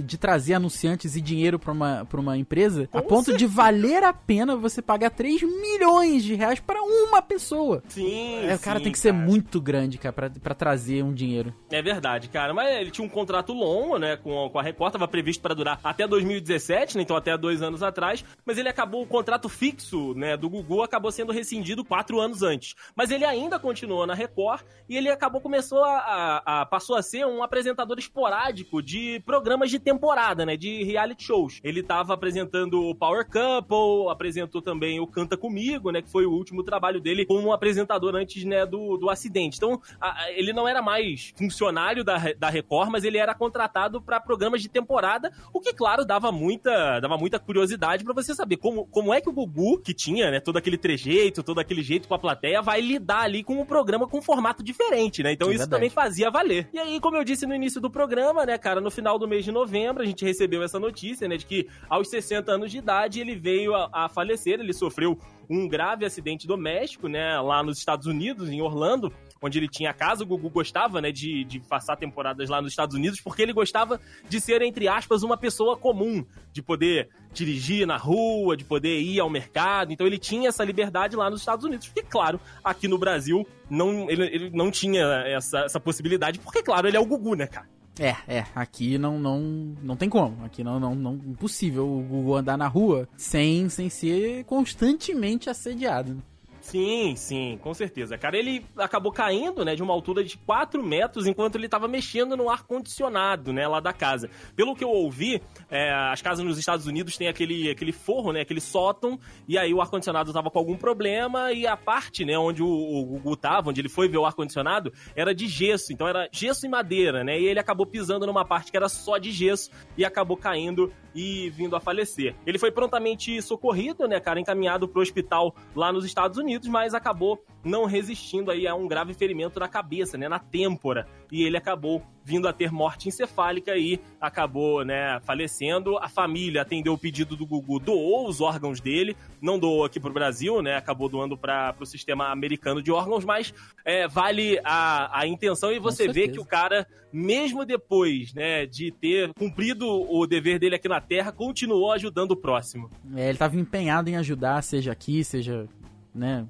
de 0.04 0.18
trazer 0.18 0.54
anunciantes 0.54 1.16
e 1.16 1.22
dinheiro 1.22 1.58
pra 1.58 1.72
uma, 1.72 2.06
pra 2.06 2.20
uma 2.20 2.38
empresa 2.38 2.88
a 2.94 3.02
Com 3.02 3.08
ponto 3.08 3.36
de 3.36 3.46
valer 3.48 4.04
a 4.04 4.14
pena 4.14 4.56
você 4.56 4.82
pagar 4.82 5.10
3 5.10 5.42
milhões 5.44 6.24
de 6.24 6.36
reais 6.36 6.60
pra 6.60 6.82
uma 6.82 7.22
pessoa. 7.22 7.82
Sim, 7.88 8.46
É, 8.46 8.56
o 8.56 8.60
cara 8.60 8.78
sim, 8.80 8.84
tem 8.84 8.92
que 8.92 9.00
ser 9.00 9.12
cara. 9.14 9.26
muito 9.26 9.60
grande, 9.60 9.98
cara, 9.98 10.14
pra, 10.14 10.30
pra 10.30 10.54
trazer 10.54 11.04
um 11.04 11.14
dinheiro. 11.14 11.54
É 11.72 11.82
verdade, 11.82 12.30
cara. 12.30 12.54
Mas 12.54 12.68
ele 12.80 12.92
tinha 12.92 13.06
um 13.06 13.10
contrato 13.10 13.54
longo, 13.54 13.98
né, 13.98 14.16
com, 14.18 14.50
com 14.50 14.60
a 14.60 14.64
Record, 14.64 14.94
tava 14.94 15.08
previsto 15.08 15.42
para 15.42 15.56
durar 15.56 15.80
até 15.84 16.08
2017, 16.08 16.98
né, 16.98 17.04
então 17.04 17.16
até 17.16 17.36
dois 17.38 17.62
anos 17.62 17.82
atrás. 17.82 18.24
Mas 18.46 18.58
ele 18.58 18.70
acabou, 18.70 19.02
o 19.02 19.08
contrato 19.08 19.50
fixo, 19.50 20.14
né, 20.14 20.38
do 20.38 20.50
Gugu 20.50 20.84
acabou 20.84 21.12
sendo 21.12 21.32
rescindido 21.32 21.84
quatro 21.84 22.20
anos 22.20 22.44
antes. 22.44 22.76
Mas 22.96 23.10
ele 23.10 23.26
ainda 23.26 23.58
continuou 23.60 24.06
na 24.06 24.14
Record 24.14 24.62
e 24.88 24.96
ele 24.98 25.10
acabou 25.10 25.23
acabou, 25.24 25.40
começou 25.40 25.84
a, 25.84 25.98
a, 25.98 26.62
a, 26.62 26.66
passou 26.66 26.98
a 26.98 27.02
ser 27.02 27.26
um 27.26 27.42
apresentador 27.42 27.98
esporádico 27.98 28.82
de 28.82 29.22
programas 29.26 29.72
de 29.72 29.80
temporada, 29.80 30.46
né? 30.46 30.58
De 30.58 30.84
reality 30.84 31.24
shows. 31.24 31.62
Ele 31.64 31.82
tava 31.82 32.14
apresentando 32.14 32.82
o 32.82 32.94
Power 32.94 33.26
Couple, 33.26 34.12
apresentou 34.12 34.62
também 34.62 35.00
o 35.00 35.08
Canta 35.08 35.38
Comigo, 35.38 35.92
né? 35.92 36.02
Que 36.02 36.10
foi 36.10 36.26
o 36.26 36.32
último 36.32 36.62
trabalho 36.62 37.00
dele 37.00 37.26
como 37.26 37.54
apresentador 37.54 38.16
antes, 38.16 38.44
né, 38.44 38.66
do, 38.66 38.98
do 38.98 39.10
acidente. 39.10 39.58
Então, 39.58 39.82
a, 40.00 40.30
ele 40.32 40.52
não 40.52 40.68
era 40.68 40.82
mais 40.82 41.34
funcionário 41.38 42.04
da, 42.04 42.18
da 42.38 42.50
Record, 42.50 42.90
mas 42.90 43.04
ele 43.04 43.18
era 43.18 43.34
contratado 43.34 44.02
para 44.02 44.20
programas 44.20 44.62
de 44.62 44.70
temporada, 44.70 45.32
o 45.54 45.60
que, 45.60 45.74
claro, 45.74 46.06
dava 46.06 46.32
muita, 46.32 47.00
dava 47.00 47.18
muita 47.18 47.40
curiosidade 47.40 48.04
para 48.04 48.14
você 48.14 48.36
saber 48.36 48.58
como, 48.58 48.86
como 48.88 49.14
é 49.14 49.22
que 49.22 49.30
o 49.30 49.34
Gugu, 49.34 49.80
que 49.80 49.94
tinha, 49.94 50.30
né, 50.32 50.40
todo 50.40 50.58
aquele 50.58 50.78
trejeito, 50.78 51.44
todo 51.44 51.60
aquele 51.60 51.82
jeito 51.82 52.08
com 52.08 52.14
a 52.14 52.20
plateia, 52.20 52.62
vai 52.62 52.82
lidar 52.82 53.22
ali 53.22 53.44
com 53.44 53.60
um 53.60 53.66
programa 53.66 54.08
com 54.08 54.18
um 54.18 54.22
formato 54.22 54.64
diferente, 54.64 55.13
né? 55.22 55.34
Então, 55.34 55.50
é 55.50 55.52
isso 55.52 55.60
verdade. 55.60 55.72
também 55.72 55.90
fazia 55.90 56.32
valer. 56.32 56.70
E 56.74 56.80
aí, 56.80 57.00
como 57.00 57.18
eu 57.18 57.24
disse 57.24 57.46
no 57.46 57.54
início 57.54 57.82
do 57.82 57.90
programa, 57.90 58.46
né, 58.46 58.58
cara, 58.58 58.80
no 58.80 58.90
final 58.90 59.20
do 59.20 59.28
mês 59.28 59.44
de 59.44 59.52
novembro, 59.52 60.02
a 60.02 60.06
gente 60.06 60.24
recebeu 60.24 60.64
essa 60.64 60.80
notícia, 60.80 61.28
né, 61.28 61.38
de 61.38 61.46
que 61.46 61.68
aos 61.90 62.10
60 62.10 62.52
anos 62.52 62.72
de 62.72 62.78
idade 62.78 63.20
ele 63.20 63.36
veio 63.36 63.76
a, 63.76 63.90
a 63.92 64.10
falecer, 64.10 64.60
ele 64.60 64.74
sofreu 64.74 65.20
um 65.50 65.68
grave 65.68 66.06
acidente 66.06 66.48
doméstico, 66.48 67.08
né, 67.08 67.40
lá 67.40 67.62
nos 67.62 67.78
Estados 67.78 68.08
Unidos, 68.08 68.50
em 68.50 68.62
Orlando, 68.62 69.14
onde 69.44 69.60
ele 69.60 69.68
tinha 69.68 69.94
casa. 69.94 70.24
O 70.24 70.26
Gugu 70.26 70.50
gostava, 70.50 71.02
né, 71.02 71.12
de, 71.12 71.44
de 71.44 71.60
passar 71.60 71.98
temporadas 71.98 72.50
lá 72.50 72.62
nos 72.62 72.72
Estados 72.72 72.96
Unidos, 72.96 73.20
porque 73.20 73.42
ele 73.42 73.52
gostava 73.52 74.00
de 74.28 74.40
ser, 74.40 74.62
entre 74.62 74.88
aspas, 74.88 75.22
uma 75.22 75.36
pessoa 75.36 75.76
comum, 75.76 76.26
de 76.54 76.62
poder 76.62 77.10
dirigir 77.34 77.86
na 77.86 77.98
rua, 77.98 78.56
de 78.56 78.64
poder 78.64 79.02
ir 79.02 79.20
ao 79.20 79.30
mercado. 79.30 79.92
Então 79.92 80.08
ele 80.08 80.18
tinha 80.18 80.48
essa 80.48 80.64
liberdade 80.64 81.16
lá 81.16 81.30
nos 81.30 81.42
Estados 81.42 81.66
Unidos. 81.66 81.88
Porque, 81.88 82.04
claro, 82.04 82.40
aqui 82.64 82.88
no 82.88 82.98
Brasil 82.98 83.46
não, 83.70 84.10
ele, 84.10 84.24
ele 84.24 84.50
não 84.52 84.72
tinha 84.72 85.04
essa, 85.28 85.60
essa 85.60 85.80
possibilidade, 85.80 86.40
porque, 86.40 86.64
claro, 86.64 86.88
ele 86.88 86.96
é 86.96 87.00
o 87.00 87.06
Gugu, 87.06 87.36
né, 87.36 87.48
cara? 87.48 87.68
É, 88.00 88.16
é, 88.28 88.46
aqui 88.56 88.98
não, 88.98 89.20
não, 89.20 89.40
não 89.82 89.96
tem 89.96 90.10
como. 90.10 90.44
Aqui 90.46 90.64
não, 90.64 90.80
não, 90.80 90.96
não 90.96 91.14
impossível 91.14 91.88
o 91.88 92.02
Gugu 92.02 92.36
andar 92.36 92.58
na 92.58 92.68
rua 92.68 93.08
sem, 93.16 93.70
sem 93.70 93.90
ser 93.90 94.46
constantemente 94.46 95.50
assediado. 95.50 96.22
Sim, 96.64 97.14
sim, 97.18 97.60
com 97.62 97.74
certeza. 97.74 98.18
Cara, 98.18 98.38
ele 98.38 98.66
acabou 98.78 99.12
caindo, 99.12 99.66
né, 99.66 99.76
de 99.76 99.84
uma 99.84 99.94
altura 99.94 100.24
de 100.24 100.38
4 100.38 100.82
metros 100.82 101.28
enquanto 101.28 101.56
ele 101.56 101.66
estava 101.66 101.90
mexendo 101.90 102.38
no 102.38 102.50
ar-condicionado, 102.50 103.52
né, 103.52 103.68
lá 103.68 103.82
da 103.82 103.92
casa. 103.92 104.30
Pelo 104.56 104.74
que 104.74 104.84
eu 104.84 104.90
ouvi, 104.90 105.42
é, 105.70 105.94
as 105.94 106.22
casas 106.22 106.44
nos 106.44 106.58
Estados 106.58 106.88
Unidos 106.88 107.18
têm 107.18 107.28
aquele, 107.28 107.70
aquele 107.70 107.92
forro, 107.92 108.32
né, 108.32 108.42
aquele 108.42 108.62
sótão, 108.62 109.20
e 109.46 109.58
aí 109.58 109.74
o 109.74 109.82
ar-condicionado 109.82 110.30
estava 110.30 110.50
com 110.50 110.58
algum 110.58 110.78
problema 110.78 111.52
e 111.52 111.68
a 111.68 111.76
parte, 111.76 112.24
né, 112.24 112.38
onde 112.38 112.64
o, 112.64 112.68
o 112.68 113.06
Gugu 113.08 113.36
tava, 113.36 113.70
onde 113.70 113.82
ele 113.82 113.90
foi 113.90 114.08
ver 114.08 114.18
o 114.18 114.26
ar-condicionado, 114.26 114.94
era 115.18 115.36
de 115.36 115.48
gesso, 115.48 115.92
então 115.92 116.08
era 116.08 116.30
gesso 116.32 116.66
e 116.66 116.70
madeira, 116.70 117.26
né, 117.26 117.38
e 117.38 117.46
ele 117.46 117.60
acabou 117.60 117.86
pisando 117.86 118.26
numa 118.26 118.46
parte 118.46 118.72
que 118.72 118.78
era 118.78 118.88
só 118.88 119.18
de 119.18 119.32
gesso 119.32 119.70
e 119.98 120.06
acabou 120.06 120.38
caindo 120.38 120.92
e 121.14 121.50
vindo 121.50 121.76
a 121.76 121.80
falecer. 121.80 122.36
Ele 122.46 122.58
foi 122.58 122.72
prontamente 122.72 123.42
socorrido, 123.42 124.08
né, 124.08 124.20
cara, 124.22 124.40
encaminhado 124.40 124.88
pro 124.88 125.02
hospital 125.02 125.54
lá 125.76 125.92
nos 125.92 126.06
Estados 126.06 126.38
Unidos, 126.38 126.53
mas 126.70 126.94
acabou 126.94 127.44
não 127.64 127.86
resistindo 127.86 128.52
aí 128.52 128.68
a 128.68 128.76
um 128.76 128.88
grave 128.88 129.14
ferimento 129.14 129.60
na 129.60 129.68
cabeça, 129.68 130.18
né, 130.18 130.28
na 130.28 130.40
têmpora, 130.40 131.08
e 131.32 131.44
ele 131.44 131.58
acabou 131.58 132.04
vindo 132.26 132.48
a 132.48 132.54
ter 132.54 132.72
morte 132.72 133.10
encefálica 133.10 133.76
e 133.76 134.00
acabou, 134.20 134.86
né, 134.86 135.20
falecendo. 135.26 135.98
A 135.98 136.08
família 136.08 136.62
atendeu 136.62 136.94
o 136.94 136.98
pedido 136.98 137.36
do 137.36 137.46
Gugu, 137.46 137.80
doou 137.80 138.28
os 138.28 138.40
órgãos 138.40 138.80
dele, 138.80 139.16
não 139.42 139.60
doou 139.60 139.84
aqui 139.84 140.00
pro 140.00 140.14
Brasil, 140.14 140.62
né, 140.62 140.76
acabou 140.76 141.10
doando 141.10 141.38
para 141.38 141.76
o 141.80 141.86
sistema 141.86 142.32
americano 142.32 142.82
de 142.82 142.92
órgãos, 142.92 143.26
mas 143.26 143.54
é, 143.86 144.08
vale 144.08 144.60
a, 144.64 145.20
a 145.20 145.28
intenção 145.28 145.72
e 145.72 145.80
você 145.80 146.08
vê 146.08 146.28
que 146.28 146.40
o 146.40 146.46
cara, 146.46 146.88
mesmo 147.12 147.66
depois, 147.66 148.34
né, 148.34 148.66
de 148.66 148.92
ter 148.92 149.34
cumprido 149.34 149.88
o 149.88 150.26
dever 150.28 150.60
dele 150.60 150.76
aqui 150.76 150.88
na 150.88 151.02
Terra, 151.02 151.32
continuou 151.32 151.92
ajudando 151.92 152.32
o 152.32 152.38
próximo. 152.38 152.90
É, 153.16 153.24
ele 153.24 153.32
estava 153.32 153.56
empenhado 153.58 154.10
em 154.10 154.16
ajudar, 154.16 154.62
seja 154.62 154.92
aqui, 154.92 155.24
seja, 155.24 155.68
né, 156.14 156.46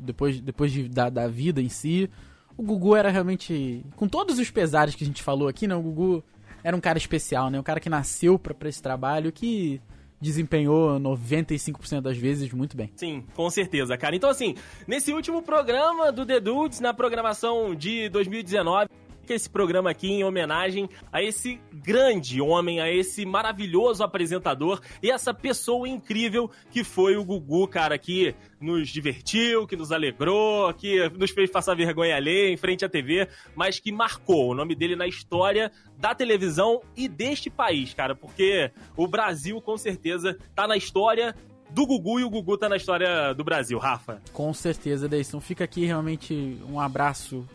depois, 0.00 0.40
depois 0.40 0.72
de, 0.72 0.88
da, 0.88 1.08
da 1.08 1.28
vida 1.28 1.60
em 1.60 1.68
si, 1.68 2.10
o 2.56 2.62
Gugu 2.62 2.96
era 2.96 3.10
realmente. 3.10 3.84
Com 3.96 4.08
todos 4.08 4.38
os 4.38 4.50
pesares 4.50 4.94
que 4.94 5.04
a 5.04 5.06
gente 5.06 5.22
falou 5.22 5.48
aqui, 5.48 5.66
né? 5.66 5.74
O 5.74 5.82
Gugu 5.82 6.24
era 6.64 6.76
um 6.76 6.80
cara 6.80 6.98
especial, 6.98 7.50
né? 7.50 7.60
Um 7.60 7.62
cara 7.62 7.78
que 7.78 7.88
nasceu 7.88 8.38
para 8.38 8.68
esse 8.68 8.82
trabalho, 8.82 9.30
que 9.30 9.80
desempenhou 10.20 10.98
95% 10.98 12.00
das 12.00 12.16
vezes 12.16 12.52
muito 12.52 12.76
bem. 12.76 12.90
Sim, 12.96 13.24
com 13.34 13.48
certeza, 13.48 13.96
cara. 13.96 14.16
Então, 14.16 14.28
assim, 14.28 14.56
nesse 14.86 15.12
último 15.12 15.42
programa 15.42 16.10
do 16.10 16.26
The 16.26 16.40
Dudes, 16.40 16.80
na 16.80 16.92
programação 16.92 17.74
de 17.74 18.08
2019 18.08 18.88
esse 19.32 19.48
programa 19.48 19.90
aqui 19.90 20.08
em 20.08 20.24
homenagem 20.24 20.88
a 21.12 21.22
esse 21.22 21.60
grande 21.72 22.40
homem, 22.40 22.80
a 22.80 22.90
esse 22.90 23.24
maravilhoso 23.24 24.02
apresentador 24.02 24.80
e 25.02 25.10
essa 25.10 25.32
pessoa 25.32 25.88
incrível 25.88 26.50
que 26.70 26.84
foi 26.84 27.16
o 27.16 27.24
Gugu, 27.24 27.66
cara, 27.68 27.98
que 27.98 28.34
nos 28.60 28.88
divertiu, 28.88 29.66
que 29.66 29.76
nos 29.76 29.92
alegrou, 29.92 30.72
que 30.74 31.08
nos 31.10 31.30
fez 31.30 31.50
passar 31.50 31.74
vergonha 31.74 32.16
alheia 32.16 32.52
em 32.52 32.56
frente 32.56 32.84
à 32.84 32.88
TV, 32.88 33.28
mas 33.54 33.78
que 33.78 33.92
marcou 33.92 34.50
o 34.50 34.54
nome 34.54 34.74
dele 34.74 34.96
na 34.96 35.06
história 35.06 35.70
da 35.96 36.14
televisão 36.14 36.80
e 36.96 37.08
deste 37.08 37.50
país, 37.50 37.94
cara, 37.94 38.14
porque 38.14 38.70
o 38.96 39.06
Brasil 39.06 39.60
com 39.60 39.76
certeza 39.76 40.36
tá 40.54 40.66
na 40.66 40.76
história 40.76 41.34
do 41.70 41.86
Gugu 41.86 42.20
e 42.20 42.24
o 42.24 42.30
Gugu 42.30 42.56
tá 42.56 42.68
na 42.68 42.76
história 42.76 43.32
do 43.34 43.44
Brasil, 43.44 43.78
Rafa. 43.78 44.20
Com 44.32 44.52
certeza, 44.54 45.08
Deison. 45.08 45.40
Fica 45.40 45.64
aqui 45.64 45.84
realmente 45.84 46.58
um 46.68 46.80
abraço 46.80 47.46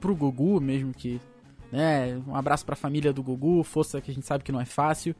pro 0.00 0.14
Gugu, 0.14 0.60
mesmo 0.60 0.92
que. 0.92 1.20
Né, 1.70 2.16
um 2.26 2.36
abraço 2.36 2.64
pra 2.64 2.76
família 2.76 3.12
do 3.12 3.22
Gugu, 3.22 3.62
força 3.64 4.00
que 4.00 4.10
a 4.10 4.14
gente 4.14 4.26
sabe 4.26 4.44
que 4.44 4.52
não 4.52 4.60
é 4.60 4.64
fácil. 4.64 5.14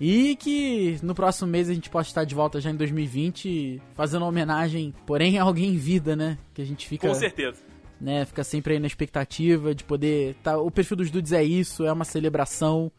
E 0.00 0.34
que 0.36 0.98
no 1.02 1.14
próximo 1.14 1.48
mês 1.48 1.68
a 1.68 1.74
gente 1.74 1.88
possa 1.88 2.08
estar 2.08 2.24
de 2.24 2.34
volta 2.34 2.60
já 2.60 2.70
em 2.70 2.76
2020, 2.76 3.80
fazendo 3.94 4.22
uma 4.22 4.28
homenagem, 4.28 4.92
porém, 5.06 5.38
a 5.38 5.44
alguém 5.44 5.74
em 5.74 5.76
vida, 5.76 6.16
né? 6.16 6.36
Que 6.52 6.62
a 6.62 6.64
gente 6.64 6.86
fica. 6.86 7.08
Com 7.08 7.14
certeza. 7.14 7.62
Né, 8.00 8.24
fica 8.24 8.42
sempre 8.42 8.74
aí 8.74 8.80
na 8.80 8.88
expectativa 8.88 9.74
de 9.74 9.84
poder. 9.84 10.34
Tá, 10.42 10.58
o 10.58 10.70
perfil 10.70 10.96
dos 10.96 11.10
Dudes 11.10 11.32
é 11.32 11.44
isso, 11.44 11.84
é 11.84 11.92
uma 11.92 12.04
celebração. 12.04 12.90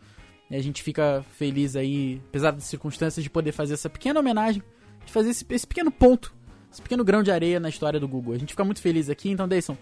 E 0.50 0.56
a 0.56 0.62
gente 0.62 0.82
fica 0.82 1.24
feliz 1.32 1.76
aí, 1.76 2.22
apesar 2.30 2.52
das 2.52 2.64
circunstâncias, 2.64 3.24
de 3.24 3.30
poder 3.30 3.52
fazer 3.52 3.74
essa 3.74 3.90
pequena 3.90 4.20
homenagem, 4.20 4.64
de 5.06 5.12
fazer 5.12 5.32
esse, 5.32 5.46
esse 5.50 5.68
pequeno 5.68 5.92
ponto, 5.92 6.34
esse 6.72 6.82
pequeno 6.82 7.04
grão 7.04 7.22
de 7.22 7.32
areia 7.32 7.60
na 7.60 7.68
história 7.68 8.00
do 8.00 8.08
Google. 8.08 8.34
A 8.34 8.38
gente 8.38 8.52
fica 8.54 8.64
muito 8.64 8.82
feliz 8.82 9.10
aqui, 9.10 9.30
então, 9.30 9.48
Deison, 9.48 9.78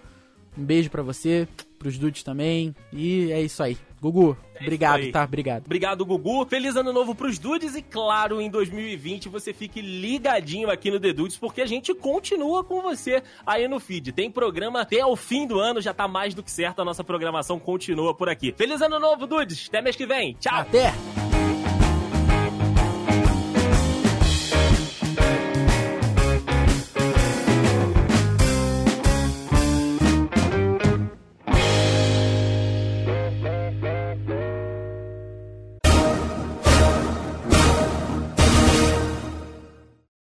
um 0.57 0.63
beijo 0.63 0.89
para 0.89 1.03
você, 1.03 1.47
pros 1.77 1.97
dudes 1.97 2.23
também. 2.23 2.73
E 2.91 3.31
é 3.31 3.41
isso 3.41 3.61
aí. 3.61 3.77
Gugu, 4.01 4.35
é 4.55 4.63
obrigado, 4.63 5.11
tá? 5.11 5.23
Obrigado. 5.23 5.65
Obrigado, 5.65 6.05
Gugu. 6.05 6.45
Feliz 6.45 6.75
ano 6.75 6.91
novo 6.91 7.15
pros 7.15 7.39
dudes 7.39 7.73
e, 7.73 7.81
claro, 7.81 8.41
em 8.41 8.49
2020 8.49 9.29
você 9.29 9.53
fique 9.53 9.81
ligadinho 9.81 10.69
aqui 10.69 10.91
no 10.91 10.99
The 10.99 11.13
Dudes, 11.13 11.37
porque 11.37 11.61
a 11.61 11.65
gente 11.65 11.93
continua 11.93 12.65
com 12.65 12.81
você 12.81 13.23
aí 13.45 13.65
no 13.65 13.79
feed. 13.79 14.11
Tem 14.11 14.29
programa 14.29 14.81
até 14.81 15.05
o 15.05 15.15
fim 15.15 15.47
do 15.47 15.57
ano, 15.57 15.81
já 15.81 15.93
tá 15.93 16.05
mais 16.05 16.33
do 16.33 16.43
que 16.43 16.51
certo. 16.51 16.81
A 16.81 16.85
nossa 16.85 17.03
programação 17.03 17.57
continua 17.59 18.13
por 18.13 18.27
aqui. 18.27 18.53
Feliz 18.57 18.81
ano 18.81 18.99
novo, 18.99 19.25
dudes. 19.25 19.67
Até 19.69 19.81
mês 19.81 19.95
que 19.95 20.05
vem. 20.05 20.33
Tchau. 20.33 20.59
Até. 20.59 20.93